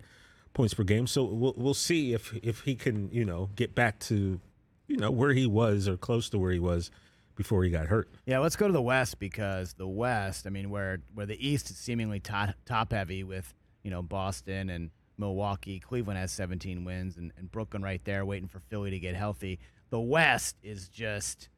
[0.53, 1.07] points per game.
[1.07, 4.41] So we'll, we'll see if, if he can, you know, get back to,
[4.89, 6.91] you know, where he was or close to where he was
[7.37, 8.09] before he got hurt.
[8.25, 11.71] Yeah, let's go to the West because the West, I mean, where where the East
[11.71, 17.17] is seemingly top, top heavy with you know Boston and Milwaukee, Cleveland has 17 wins,
[17.17, 19.59] and, and Brooklyn right there waiting for Philly to get healthy.
[19.91, 21.49] The West is just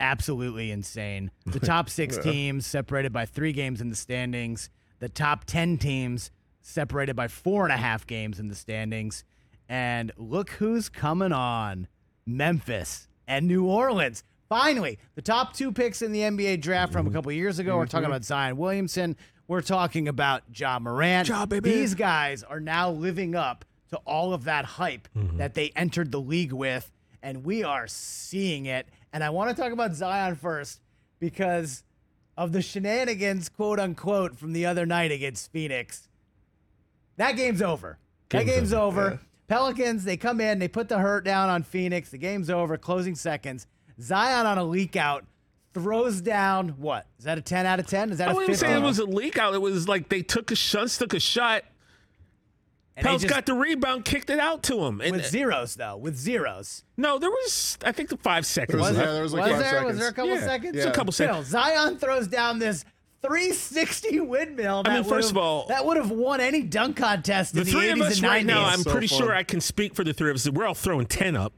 [0.00, 1.30] absolutely insane.
[1.46, 4.70] The top six teams separated by three games in the standings.
[4.98, 6.30] The top 10 teams
[6.62, 9.24] separated by four and a half games in the standings.
[9.68, 11.86] And look who's coming on
[12.26, 14.24] Memphis and New Orleans.
[14.50, 17.76] Finally, the top two picks in the NBA draft from a couple years ago.
[17.76, 18.10] We're talking mm-hmm.
[18.10, 19.16] about Zion Williamson.
[19.46, 21.28] We're talking about Ja Morant.
[21.28, 21.70] Ja, baby.
[21.70, 25.36] These guys are now living up to all of that hype mm-hmm.
[25.36, 26.90] that they entered the league with,
[27.22, 28.88] and we are seeing it.
[29.12, 30.80] And I want to talk about Zion first
[31.20, 31.84] because
[32.36, 36.08] of the shenanigans, quote unquote, from the other night against Phoenix.
[37.18, 37.98] That game's over.
[38.30, 39.20] that Game's game's over, over.
[39.46, 42.10] Pelicans, they come in, they put the hurt down on Phoenix.
[42.10, 43.68] The game's over, closing seconds.
[44.00, 45.24] Zion on a leak out
[45.74, 47.06] throws down what?
[47.18, 48.10] Is that a 10 out of 10?
[48.10, 48.68] Is that I a wouldn't 15?
[48.68, 49.54] say it was a leak out.
[49.54, 51.62] It was like they took a shot, took a shot,
[52.96, 55.00] And they Pels got the rebound, kicked it out to him.
[55.00, 56.82] And with zeros though, with zeros.
[56.96, 58.80] no, there was I think the five seconds.
[58.80, 59.84] was- yeah, there was like was five there?
[59.86, 60.76] Was there a couple Yeah, seconds?
[60.76, 61.48] it's a couple Still, seconds.
[61.48, 62.84] Zion throws down this
[63.22, 64.82] 360 windmill.
[64.82, 67.70] That mean, first of all- that would have won any dunk contest the in the,
[67.72, 68.28] three 80s of us and 90s.
[68.28, 69.18] right now, I'm So pretty fun.
[69.18, 70.48] sure I can speak for the three of us.
[70.48, 71.52] We're all throwing ten up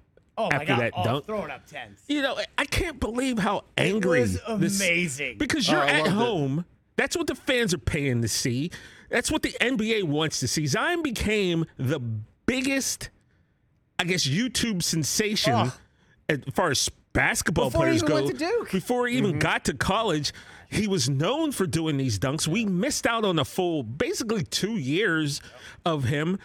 [0.44, 1.26] oh my after god, that oh, dunk.
[1.26, 2.00] throwing up tens.
[2.08, 5.38] You know, I can't believe how angry was this- amazing.
[5.38, 6.12] because Oh, you're I at loved it.
[6.12, 6.64] home.
[6.96, 8.70] That's what the fans are paying to see.
[9.10, 10.66] That's what the NBA wants to see.
[10.66, 12.00] Zion became the
[12.46, 13.10] biggest,
[13.98, 15.74] I guess, YouTube sensation Oh.
[16.28, 18.14] as far as basketball Before he players even go.
[18.14, 18.70] went to Duke.
[18.72, 19.38] Before he even mm-hmm.
[19.40, 20.32] got to college,
[20.70, 22.48] he was known for doing these dunks.
[22.48, 25.40] We missed out on a full, basically two years
[25.84, 26.38] of him.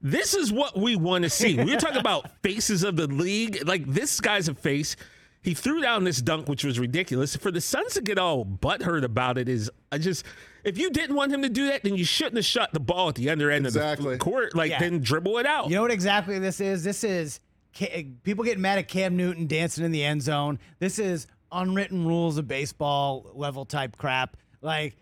[0.00, 1.56] This is what we want to see.
[1.56, 3.66] We're talking about faces of the league.
[3.66, 4.96] Like this guy's a face.
[5.42, 7.36] He threw down this dunk, which was ridiculous.
[7.36, 10.24] For the Suns to get all butthurt about it is, I just,
[10.64, 13.08] if you didn't want him to do that, then you shouldn't have shot the ball
[13.08, 14.54] at the other end of the court.
[14.54, 14.80] Like, Yeah.
[14.80, 15.68] then dribble it out.
[15.68, 16.82] You know what exactly this is?
[16.82, 17.40] This is
[18.24, 20.58] people getting mad at Cam Newton dancing in the end zone.
[20.80, 24.36] This is unwritten rules of baseball level type crap.
[24.60, 24.96] Like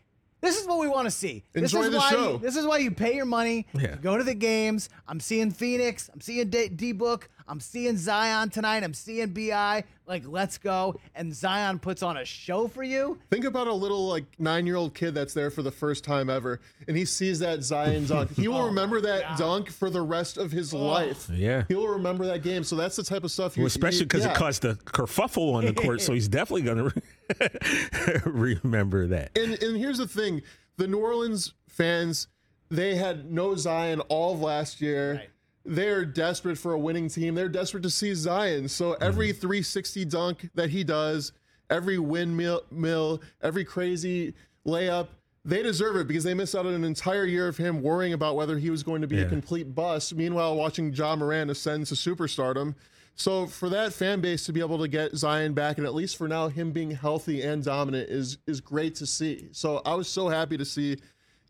[0.46, 1.44] this is what we want to see.
[1.52, 2.38] This Enjoy is the why show.
[2.38, 3.66] this is why you pay your money.
[3.74, 3.90] Yeah.
[3.92, 4.88] You go to the games.
[5.08, 6.08] I'm seeing Phoenix.
[6.12, 7.28] I'm seeing D, D Book.
[7.48, 8.82] I'm seeing Zion tonight.
[8.82, 9.84] I'm seeing BI.
[10.06, 10.96] Like let's go.
[11.14, 13.18] And Zion puts on a show for you.
[13.30, 16.28] Think about a little like nine year old kid that's there for the first time
[16.30, 18.32] ever, and he sees that Zion dunk.
[18.32, 21.28] He Oh will remember that dunk for the rest of his life.
[21.32, 21.64] Yeah.
[21.68, 22.64] he will remember that game.
[22.64, 24.32] So that's the type of stuff you, Well, especially because yeah.
[24.32, 26.90] it caused a kerfuffle on the court, so he's definitely going
[27.40, 29.36] to remember that.
[29.36, 30.42] And and here's the thing:
[30.76, 32.28] the New Orleans fans,
[32.70, 35.14] they had no Zion all of last year.
[35.14, 35.28] Right.
[35.66, 37.34] They're desperate for a winning team.
[37.34, 38.68] They're desperate to see Zion.
[38.68, 39.02] So mm-hmm.
[39.02, 41.32] every 360 dunk that he does,
[41.70, 44.34] every windmill, mill, every crazy
[44.66, 45.08] layup,
[45.44, 48.34] they deserve it because they missed out on an entire year of him worrying about
[48.34, 50.14] whether he was going to be a complete bust.
[50.14, 52.74] Meanwhile, watching John Moran ascend to superstardom.
[53.14, 56.16] So for that fan base to be able to get Zion back, and at least
[56.16, 59.48] for now, him being healthy and dominant is is great to see.
[59.52, 60.98] So I was so happy to see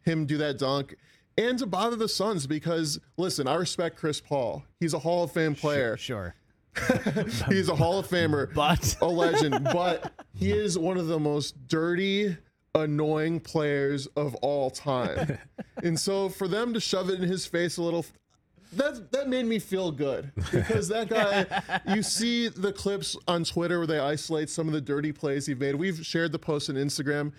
[0.05, 0.95] him do that dunk.
[1.39, 4.65] And to bother the Suns because listen, I respect Chris Paul.
[4.81, 5.97] He's a Hall of Fame player.
[5.97, 6.35] Sure.
[7.49, 9.65] He's a Hall of Famer, But- a legend.
[9.65, 12.37] But he is one of the most dirty,
[12.75, 15.39] annoying players of all time.
[15.83, 18.07] And so for them to shove it in his face a little,
[18.73, 21.45] that that made me feel good because that guy.
[21.95, 25.55] you see the clips on Twitter where they isolate some of the dirty plays he
[25.55, 25.75] made.
[25.75, 27.33] We've shared the post on Instagram.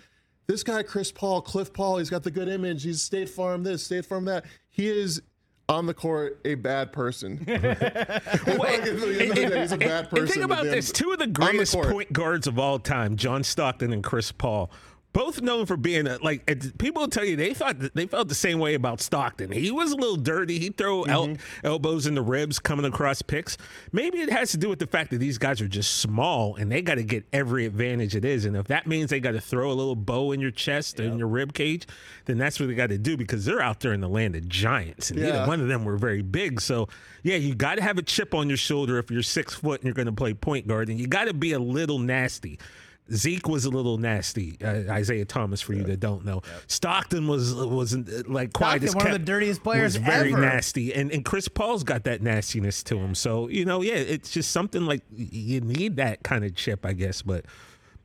[0.48, 2.82] This guy, Chris Paul, Cliff Paul, he's got the good image.
[2.82, 4.46] He's State Farm this, State Farm that.
[4.70, 5.20] He is
[5.68, 7.44] on the court a bad person.
[7.46, 11.12] Like, at the end of the day, he's a bad And think about this: two
[11.12, 11.90] of the greatest court.
[11.90, 14.70] point guards of all time, John Stockton and Chris Paul,
[15.12, 16.44] both known for being a, like
[16.78, 19.50] people tell you they thought they felt the same way about Stockton.
[19.50, 20.58] He was a little dirty.
[20.58, 21.66] He'd throw Mm-hmm.
[21.66, 23.56] elbows in the ribs coming across picks.
[23.92, 26.70] Maybe it has to do with the fact that these guys are just small and
[26.70, 28.44] they got to get every advantage it is.
[28.44, 31.04] And if that means they got to throw a little bow in your chest or
[31.04, 31.86] in your rib cage,
[32.26, 34.48] then that's what they got to do because they're out there in the land of
[34.48, 36.60] giants, and neither one of them were very big.
[36.60, 36.88] So
[37.22, 39.86] yeah, you got to have a chip on your shoulder if you're six foot and
[39.86, 42.58] you're going to play point guard, and you got to be a little nasty.
[43.12, 44.56] Zeke was a little nasty.
[44.62, 48.88] Uh, Isaiah Thomas, for you that don't know, Stockton was wasn't uh, like quite Stockton,
[48.88, 50.42] as one of the dirtiest players was very ever.
[50.42, 53.14] nasty, and and Chris Paul's got that nastiness to him.
[53.14, 56.92] So you know, yeah, it's just something like you need that kind of chip, I
[56.92, 57.22] guess.
[57.22, 57.46] But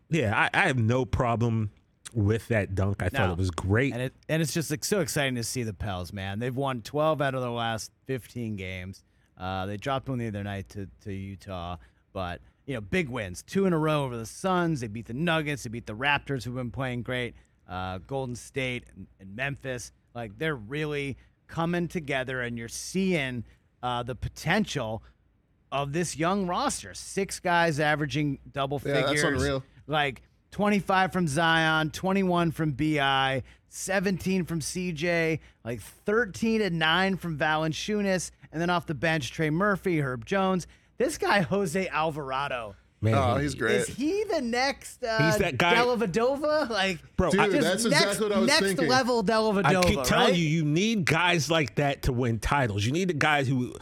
[0.10, 1.72] yeah, I, I have no problem
[2.14, 3.02] with that dunk.
[3.02, 3.94] I thought it was great.
[3.94, 6.40] And it and it's just like so exciting to see the Pels, man.
[6.40, 9.04] They've won 12 out of their last 15 games.
[9.38, 11.78] Uh, they dropped one the other night to, to Utah,
[12.14, 14.80] but you know, big wins, two in a row over the Suns.
[14.82, 15.64] They beat the Nuggets.
[15.64, 17.36] They beat the Raptors, who've been playing great.
[17.68, 23.44] Uh, Golden State and, and Memphis, like they're really coming together, and you're seeing
[23.82, 25.02] uh, the potential
[25.72, 26.94] of this young roster.
[26.94, 29.42] Six guys averaging double Yeah, that's figures.
[29.42, 29.64] unreal.
[29.88, 30.22] Like
[30.52, 38.30] 25 from Zion, 21 from BI, 17 from CJ, like 13 and 9 from Valanciunas,
[38.52, 40.68] and then off the bench, Trey Murphy, Herb Jones.
[40.98, 42.76] This guy, Jose Alvarado.
[43.02, 43.82] Man, Oh, he's great.
[43.82, 46.70] Is he the next uh, He's that guy- Dellavedova?
[46.70, 48.88] Like, Bro, Dude, I- just that's next, exactly what I was next thinking.
[48.88, 49.66] level Dellavedova.
[49.66, 50.36] I keep telling right?
[50.36, 52.86] you, you need guys like that to win titles.
[52.86, 53.76] You need the guys who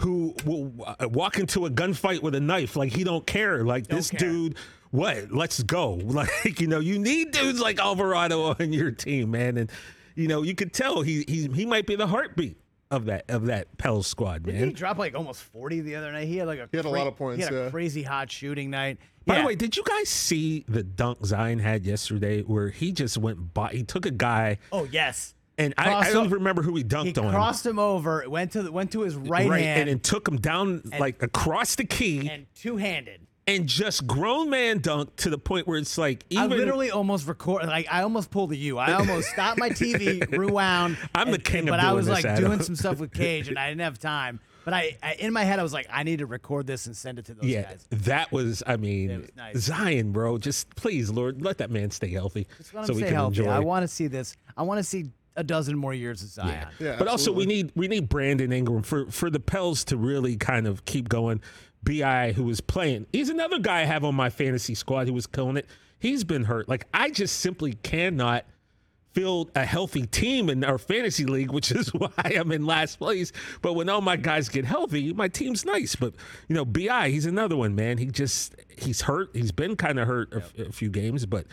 [0.00, 0.64] who will
[1.10, 3.64] walk into a gunfight with a knife like he don't care.
[3.64, 4.20] Like this care.
[4.20, 4.56] dude,
[4.90, 5.32] what?
[5.32, 5.94] Let's go.
[6.04, 9.56] Like you know, you need dudes like Alvarado on your team, man.
[9.56, 9.72] And
[10.16, 12.58] you know, you could tell he he he might be the heartbeat
[12.90, 14.68] of that of that Pels squad, Didn't man.
[14.68, 16.26] he dropped like almost 40 the other night?
[16.28, 18.30] He had like a He had a lot of points, He had a crazy hot
[18.30, 18.98] shooting night.
[19.24, 19.40] By Yeah.
[19.42, 23.52] the way, did you guys see the dunk Zion had yesterday where he just went
[23.54, 23.70] by?
[23.72, 26.84] He took a guy oh yes, and I, I don't o- remember who he He
[26.88, 27.32] dunked on.
[27.32, 30.28] crossed him over, went to the, went to his right, right, hand, and then took
[30.28, 33.25] him down like across the key, and two handed.
[33.46, 37.66] And just grown man dunk to the point where it's like I literally almost record
[37.66, 38.78] like I almost pulled a U.
[38.78, 40.98] I almost stopped my TV, rewound.
[41.14, 42.44] I'm the and- king of but I was this, like Adam.
[42.44, 44.40] doing some stuff with Cage, and I didn't have time.
[44.64, 46.96] But I, I in my head I was like, I need to record this and
[46.96, 47.86] send it to those yeah, guys.
[47.90, 48.64] that was.
[48.66, 49.58] I mean, was nice.
[49.58, 50.38] Zion, bro.
[50.38, 53.40] Just please, Lord, let that man stay healthy so we can healthy.
[53.42, 53.50] enjoy.
[53.52, 54.36] I want to see this.
[54.56, 55.04] I want to see
[55.36, 56.66] a dozen more years of Zion.
[56.80, 56.86] Yeah.
[56.88, 60.36] Yeah, but also we need we need Brandon Ingram for for the Pels to really
[60.36, 61.40] kind of keep going.
[61.86, 65.26] BI who was playing, he's another guy I have on my fantasy squad who was
[65.26, 65.66] killing it.
[65.98, 66.68] He's been hurt.
[66.68, 68.44] Like I just simply cannot
[69.12, 73.32] field a healthy team in our fantasy league, which is why I'm in last place.
[73.62, 75.96] But when all my guys get healthy, my team's nice.
[75.96, 76.12] But
[76.48, 77.96] you know, BI, he's another one, man.
[77.96, 79.30] He just he's hurt.
[79.32, 81.46] He's been kind of hurt a few games, but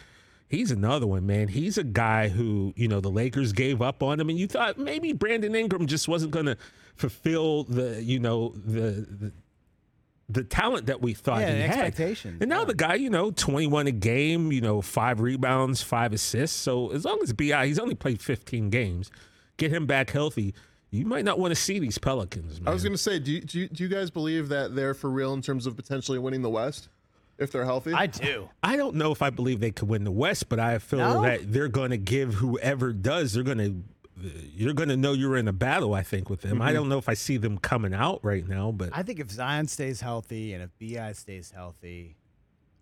[0.53, 1.47] He's another one, man.
[1.47, 4.77] He's a guy who, you know, the Lakers gave up on him, and you thought
[4.77, 6.57] maybe Brandon Ingram just wasn't going to
[6.95, 9.33] fulfill the, you know, the, the
[10.29, 11.69] the talent that we thought Yeah, he had.
[11.71, 12.65] expectations, And now yeah.
[12.65, 16.57] the guy, you know, 21 a game, you know, five rebounds, five assists.
[16.57, 19.11] So as long as BI, he's only played 15 games,
[19.57, 20.53] get him back healthy.
[20.91, 22.67] You might not want to see these Pelicans, man.
[22.69, 24.93] I was going to say, do you, do you do you guys believe that they're
[24.93, 26.87] for real in terms of potentially winning the West
[27.39, 27.93] if they're healthy?
[27.93, 28.49] I do.
[28.61, 31.21] I don't know if I believe they could win the West, but I feel No?
[31.23, 33.33] that they're going to give whoever does.
[33.33, 33.83] They're going to.
[34.55, 35.93] You're going to know you're in a battle.
[35.93, 36.61] I think with them.
[36.61, 36.75] I mm-hmm.
[36.75, 39.67] don't know if I see them coming out right now, but I think if Zion
[39.67, 42.15] stays healthy and if BI stays healthy,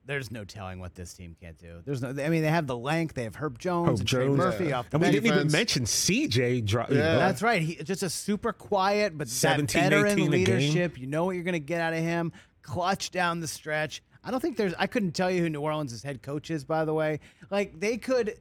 [0.05, 1.81] there's no telling what this team can't do.
[1.85, 2.09] There's no.
[2.09, 3.15] I mean, they have the length.
[3.15, 4.37] They have Herb Jones Herb and Trey Jones.
[4.37, 4.79] Murphy Yeah.
[4.79, 6.61] off the and we didn't even mention CJ.
[6.61, 7.13] Dro- you Yeah.
[7.13, 7.61] know, That's right.
[7.61, 10.97] He just a super quiet, but 17, that veteran 18 a leadership.
[10.97, 12.31] You know what you're going to get out of him.
[12.61, 14.01] Clutch down the stretch.
[14.23, 14.73] I don't think there's.
[14.77, 16.63] I couldn't tell you who New Orleans' head coach is.
[16.63, 18.37] By the way, like they could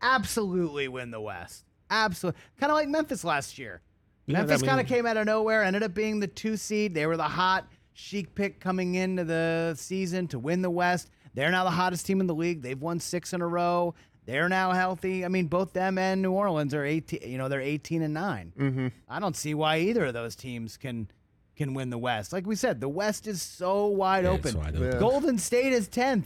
[0.00, 1.64] absolutely win the West.
[1.94, 3.80] Absolutely, kind of like Memphis last year.
[4.26, 6.94] Yeah, Memphis kind of came out of nowhere, ended up being the two seed.
[6.94, 11.10] They were the hot chic pick coming into the season to win the West.
[11.34, 12.62] They're now the hottest team in the league.
[12.62, 13.94] They've won six in a row.
[14.26, 15.24] They're now healthy.
[15.24, 17.20] I mean, both them and New Orleans are 18.
[17.30, 18.86] You know, they're 18 and 9 Mm-hmm.
[19.08, 21.08] I don't see why either of those teams can
[21.56, 22.32] can win the West.
[22.32, 24.58] Like we said, the West is so wide Yeah, open.
[24.58, 24.92] wide open.
[24.92, 24.98] Yeah.
[24.98, 26.24] Golden State is 10th.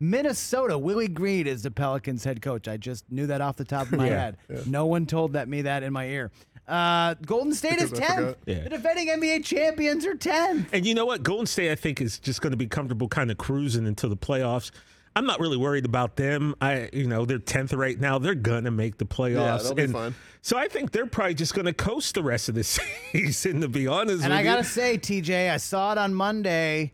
[0.00, 2.68] Minnesota, Willie Green is the Pelicans head coach.
[2.68, 4.32] I just knew that off the top of my Yeah.
[4.48, 4.66] head.
[4.66, 6.30] No one told that me that in my ear.
[6.66, 8.36] Uh, Golden State is 10th.
[8.46, 8.60] Yeah.
[8.64, 10.66] The defending NBA champions are 10th.
[10.72, 11.22] And you know what?
[11.22, 14.16] Golden State, I think, is just going to be comfortable, kind of cruising until the
[14.18, 14.70] playoffs.
[15.16, 16.54] I'm not really worried about them.
[16.60, 18.18] I, you know, they're tenth right now.
[18.20, 19.34] They're gonna make the playoffs.
[19.34, 20.14] Yeah, they'll be and fine.
[20.42, 22.62] So I think they're probably just gonna coast the rest of the
[23.12, 23.62] season.
[23.62, 26.92] To be honest, And with I gotta say, TJ, I saw it on Monday.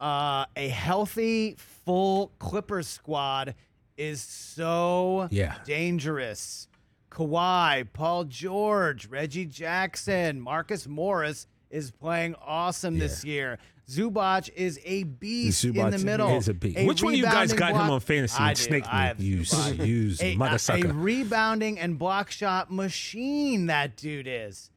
[0.00, 1.56] Uh, a healthy,
[1.90, 3.56] full Clippers squad
[3.96, 5.56] is so Yeah.
[5.64, 6.68] dangerous.
[7.10, 13.58] Kawhi, Paul George, Reggie Jackson, Marcus Morris is playing awesome this year.
[13.88, 16.36] Zubac is a beast in the middle.
[16.36, 16.78] is a beast.
[16.86, 18.62] Which one of you guys got him on fantasy I and do.
[18.62, 19.24] snaked I me?
[19.24, 19.44] You,
[19.82, 24.70] you a, mother a, a rebounding and block shot machine that dude is.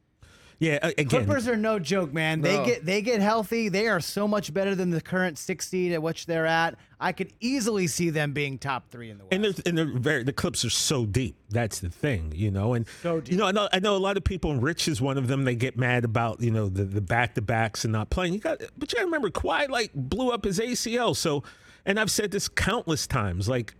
[0.58, 2.40] Yeah, a- again, Clippers are no joke, man.
[2.40, 2.64] They No.
[2.64, 3.68] get they get healthy.
[3.68, 6.76] They are so much better than the current six seed at which they're at.
[7.00, 9.32] I could easily see them being top three in the West.
[9.34, 11.36] and they're and they're very the clips are so deep.
[11.50, 12.74] That's the thing, you know.
[12.74, 15.00] And So you know, I know I know a lot of people, and Rich is
[15.02, 15.44] one of them.
[15.44, 18.32] They get mad about you know the the back to backs and not playing.
[18.34, 21.14] You got, but you got to remember, Kawhi like blew up his ACL.
[21.16, 21.42] So,
[21.84, 23.48] and I've said this countless times.
[23.48, 23.74] Like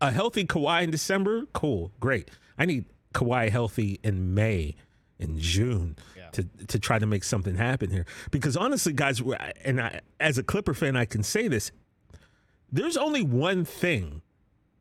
[0.00, 2.30] a healthy Kawhi in December, cool, great.
[2.58, 2.84] I need
[3.14, 4.74] Kawhi healthy in May,
[5.18, 5.96] in June.
[6.36, 9.22] To, to try to make something happen here because honestly guys
[9.64, 11.72] and I, as a clipper fan i can say this
[12.70, 14.22] there's only one thing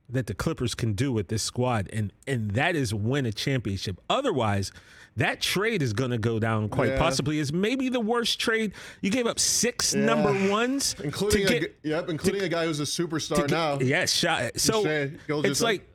[0.10, 4.00] that the Clippers can do with this squad, and and that is win a championship.
[4.10, 4.72] Otherwise,
[5.16, 7.00] that trade is going to go down quite Yeah.
[7.00, 8.74] possibly as maybe the worst trade.
[9.02, 12.80] You gave up six number ones, including to a, get, yep, including a guy who's
[12.80, 13.80] a superstar now.
[13.80, 14.60] Yes, shot.
[14.60, 14.84] So
[15.28, 15.88] it's like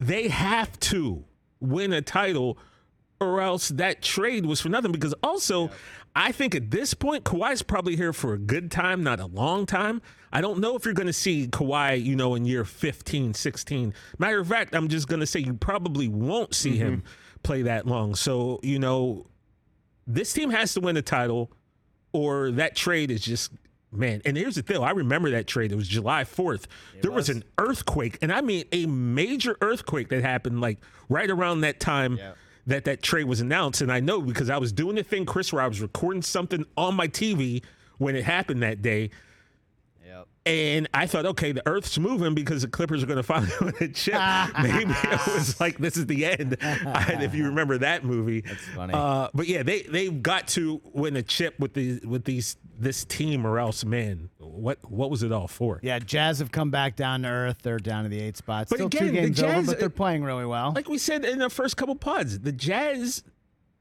[0.00, 1.24] they have to
[1.60, 2.58] win a title,
[3.20, 4.92] or else that trade was for nothing.
[4.92, 5.70] Because also,
[6.14, 9.66] I think at this point, Kawhi's probably here for a good time, not a long
[9.66, 10.02] time.
[10.32, 13.94] I don't know if you're going to see Kawhi, you know, in year 15, 16.
[14.18, 16.78] Matter of fact, I'm just going to say you probably won't see mm-hmm.
[16.78, 17.02] him
[17.42, 18.14] play that long.
[18.14, 19.26] So, you know,
[20.06, 21.50] this team has to win a title
[22.12, 23.52] or that trade is just
[23.92, 24.82] man and here's the thing.
[24.82, 26.66] i remember that trade it was july 4th
[27.00, 27.28] there was.
[27.28, 30.78] an earthquake and i mean a major earthquake that happened like
[31.08, 32.18] right around that time
[32.68, 35.52] that that trade was announced and i know because i was doing the thing chris
[35.52, 37.62] where i was recording something on my tv
[37.98, 39.10] when it happened that day
[40.06, 40.26] Yep.
[40.46, 43.74] And I thought, okay, the Earth's moving because the Clippers are going to finally win
[43.80, 44.14] a chip.
[44.62, 46.56] Maybe it was like this is the end.
[46.60, 48.94] if you remember that movie, that's funny.
[48.94, 53.04] Uh, but yeah, they they got to win a chip with these with these this
[53.04, 55.80] team, or else, man, what what was it all for?
[55.82, 57.58] Yeah, Jazz have come back down to earth.
[57.62, 58.68] They're down to the eight spot.
[58.68, 60.72] But Still again, two the games over, but they're playing really well.
[60.74, 63.22] Like we said in the first couple pods, the Jazz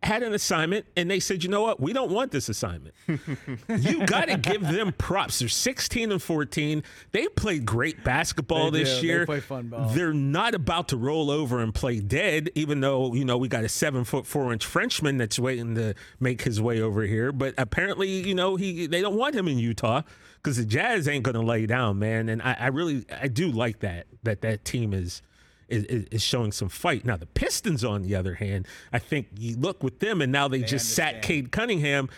[0.03, 1.79] had an assignment and they said, you know what?
[1.79, 2.93] We don't want this assignment.
[3.07, 5.39] you got to give them props.
[5.39, 6.83] They're 16 and 14.
[7.11, 9.01] They played great basketball They this do.
[9.01, 9.25] They year.
[9.25, 9.89] play fun ball.
[9.89, 13.63] They're not about to roll over and play dead, even though, you know, we got
[13.63, 17.31] a seven foot four inch Frenchman that's waiting to make his way over here.
[17.31, 20.03] But apparently, you know, he they don't want him in Utah
[20.35, 22.29] because the Jazz ain't going to lay down, man.
[22.29, 25.23] And I, I really, I do like that, that that team is
[25.67, 27.05] is, is is showing some fight.
[27.05, 30.47] Now the Pistons, on the other hand, I think you look with them, and now
[30.47, 31.23] they, just sat understand.
[31.23, 32.09] Cade Cunningham.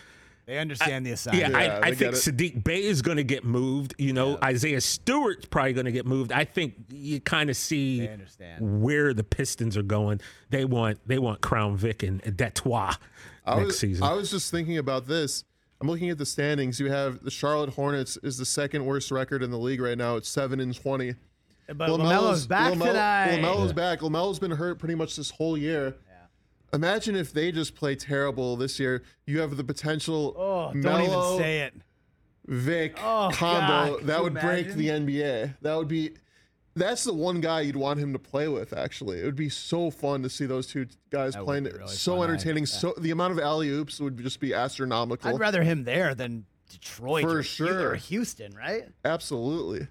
[0.46, 1.52] They understand the assignment.
[1.52, 2.16] Yeah, I, I think.
[2.16, 3.94] Sadiq Bey is going to get moved.
[4.00, 6.32] You know, Isaiah Stewart's probably going to get moved.
[6.32, 8.10] I think you kind of see
[8.60, 10.22] where the Pistons are going.
[10.50, 12.98] They want they want Crown Vic and Detroit
[13.46, 14.04] I next was, season.
[14.04, 15.44] I was just thinking about this.
[15.82, 16.80] I'm looking at the standings.
[16.80, 20.16] You have the Charlotte Hornets is the second worst record in the league right now.
[20.16, 21.14] It's seven and twenty.
[21.76, 23.42] But LaMelo's back LaMelo- tonight.
[23.42, 24.00] LaMelo's back.
[24.02, 25.96] LaMelo's been hurt pretty much this whole year.
[26.72, 29.02] Imagine if they just play terrible this year.
[29.26, 31.74] You have the potential oh, don't Melo, even say it.
[32.46, 34.06] Vic Oh, combo God.
[34.08, 35.56] That you would break the NBA.
[35.62, 36.12] That would be.
[36.76, 38.72] That's the one guy you'd want him to play with.
[38.74, 41.64] Actually, it would be so fun to see those two guys That playing.
[41.66, 42.68] really so fun, I- entertaining.
[42.68, 45.30] So the amount of alley oops would just be astronomical.
[45.34, 47.90] I'd rather him there than Detroit For or, sure.
[47.92, 48.88] or Houston, right?
[49.04, 49.88] Absolutely.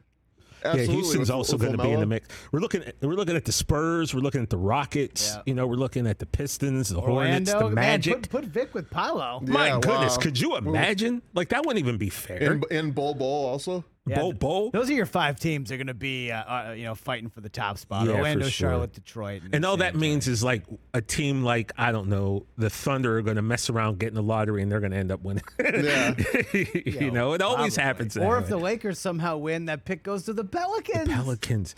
[0.65, 2.29] Yeah, Houston's with- also going to be in the mix.
[2.53, 4.15] We're looking at we're looking at the Spurs.
[4.15, 5.35] We're looking at the Rockets.
[5.35, 5.43] Yeah.
[5.47, 8.15] You know, we're looking at the Pistons, the Hornets, Orlando, the man, Magic.
[8.23, 9.41] put, put Vic with Paolo.
[9.47, 10.23] My Yeah, goodness, wow.
[10.23, 11.23] could you imagine?
[11.35, 12.53] Like that wouldn't even be fair.
[12.53, 13.85] And, and Bol Bol also.
[14.09, 14.71] Yeah, Bo Bo.
[14.71, 15.69] Those are your five teams.
[15.69, 18.07] They're going to be, uh, uh, you know, fighting for the top spot.
[18.07, 18.69] Yeah, for Orlando, sure.
[18.71, 22.71] Charlotte, Detroit, And all that means is like a team like I don't know, the
[22.71, 25.23] Thunder are going to mess around getting the lottery and they're going to end up
[25.23, 25.45] winning.
[25.59, 26.15] Yeah.
[26.53, 27.83] you know, it always Probably.
[27.85, 28.15] happens.
[28.15, 31.09] that Or if the Lakers somehow win, that pick goes to the Pelicans.
[31.09, 31.75] Pelicans,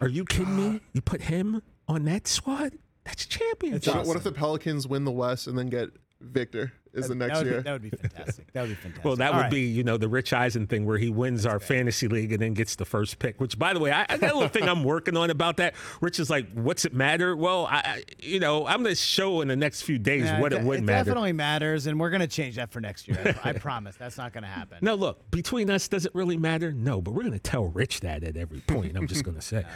[0.00, 0.80] are you kidding me?
[0.92, 2.72] You put him on that squad?
[3.04, 3.94] That's championship.
[3.94, 6.72] What, what if the Pelicans win the West and then get Victor?
[6.96, 7.56] Is the that next would, year?
[7.58, 8.52] Be, that would be fantastic.
[8.52, 9.04] That would be fantastic.
[9.04, 9.50] Well, that All would right.
[9.50, 12.54] be, you know, the Rich Eisen thing where he wins our fantasy league and then
[12.54, 13.40] gets the first pick.
[13.40, 15.74] Which, by the way, I, I got a little thing I'm working on about that.
[16.00, 19.40] Rich is like, "What's it matter?" Well, I, I you know, I'm going to show
[19.40, 21.04] in the next few days Yeah, what it, de- would it matter.
[21.10, 23.36] definitely matters, and we're going to change that for next year.
[23.44, 23.96] I, I promise.
[23.96, 24.78] That's not going to happen.
[24.80, 26.72] Now, look, between us, does it really matter?
[26.72, 28.96] No, but we're going to tell Rich that at every point.
[28.96, 29.64] I'm just going to say.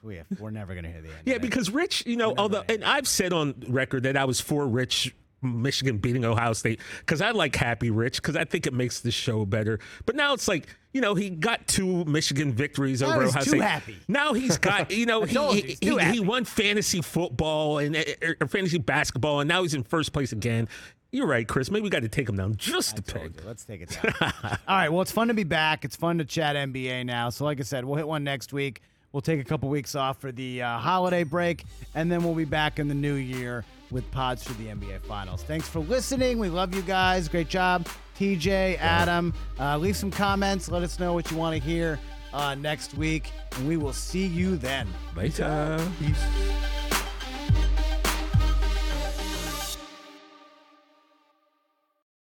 [0.00, 1.18] We have, we're never going to hear the end.
[1.24, 4.40] Yeah, of because Rich, you know, although, and I've said on record that I was
[4.40, 5.12] for Rich.
[5.42, 9.10] Michigan beating Ohio State because I like Happy Rich because I think it makes the
[9.10, 9.78] show better.
[10.06, 13.62] But now it's like you know he got two Michigan victories Now over Ohio State.
[13.62, 13.96] happy.
[14.08, 18.46] Now he's got you know he, he, he, he won fantasy football and or, or
[18.48, 20.68] fantasy basketball and now he's in first place again.
[21.10, 21.70] You're right, Chris.
[21.70, 23.36] Maybe we got to take him down just a peg.
[23.36, 23.46] you.
[23.46, 24.12] Let's take it down.
[24.42, 24.90] All right.
[24.90, 25.86] Well, it's fun to be back.
[25.86, 27.30] It's fun to chat NBA now.
[27.30, 28.82] So, like I said, we'll hit one next week.
[29.12, 31.64] We'll take a couple weeks off for the uh, holiday break,
[31.94, 35.42] and then we'll be back in the new year with pods for the NBA Finals.
[35.42, 36.38] Thanks for listening.
[36.38, 37.28] We love you guys.
[37.28, 37.86] Great job,
[38.18, 39.34] TJ, Adam.
[39.58, 40.70] Uh, leave some comments.
[40.70, 41.98] Let us know what you want to hear
[42.32, 44.88] uh, next week, and we will see you then.
[45.16, 45.78] Later.
[45.98, 46.24] Peace.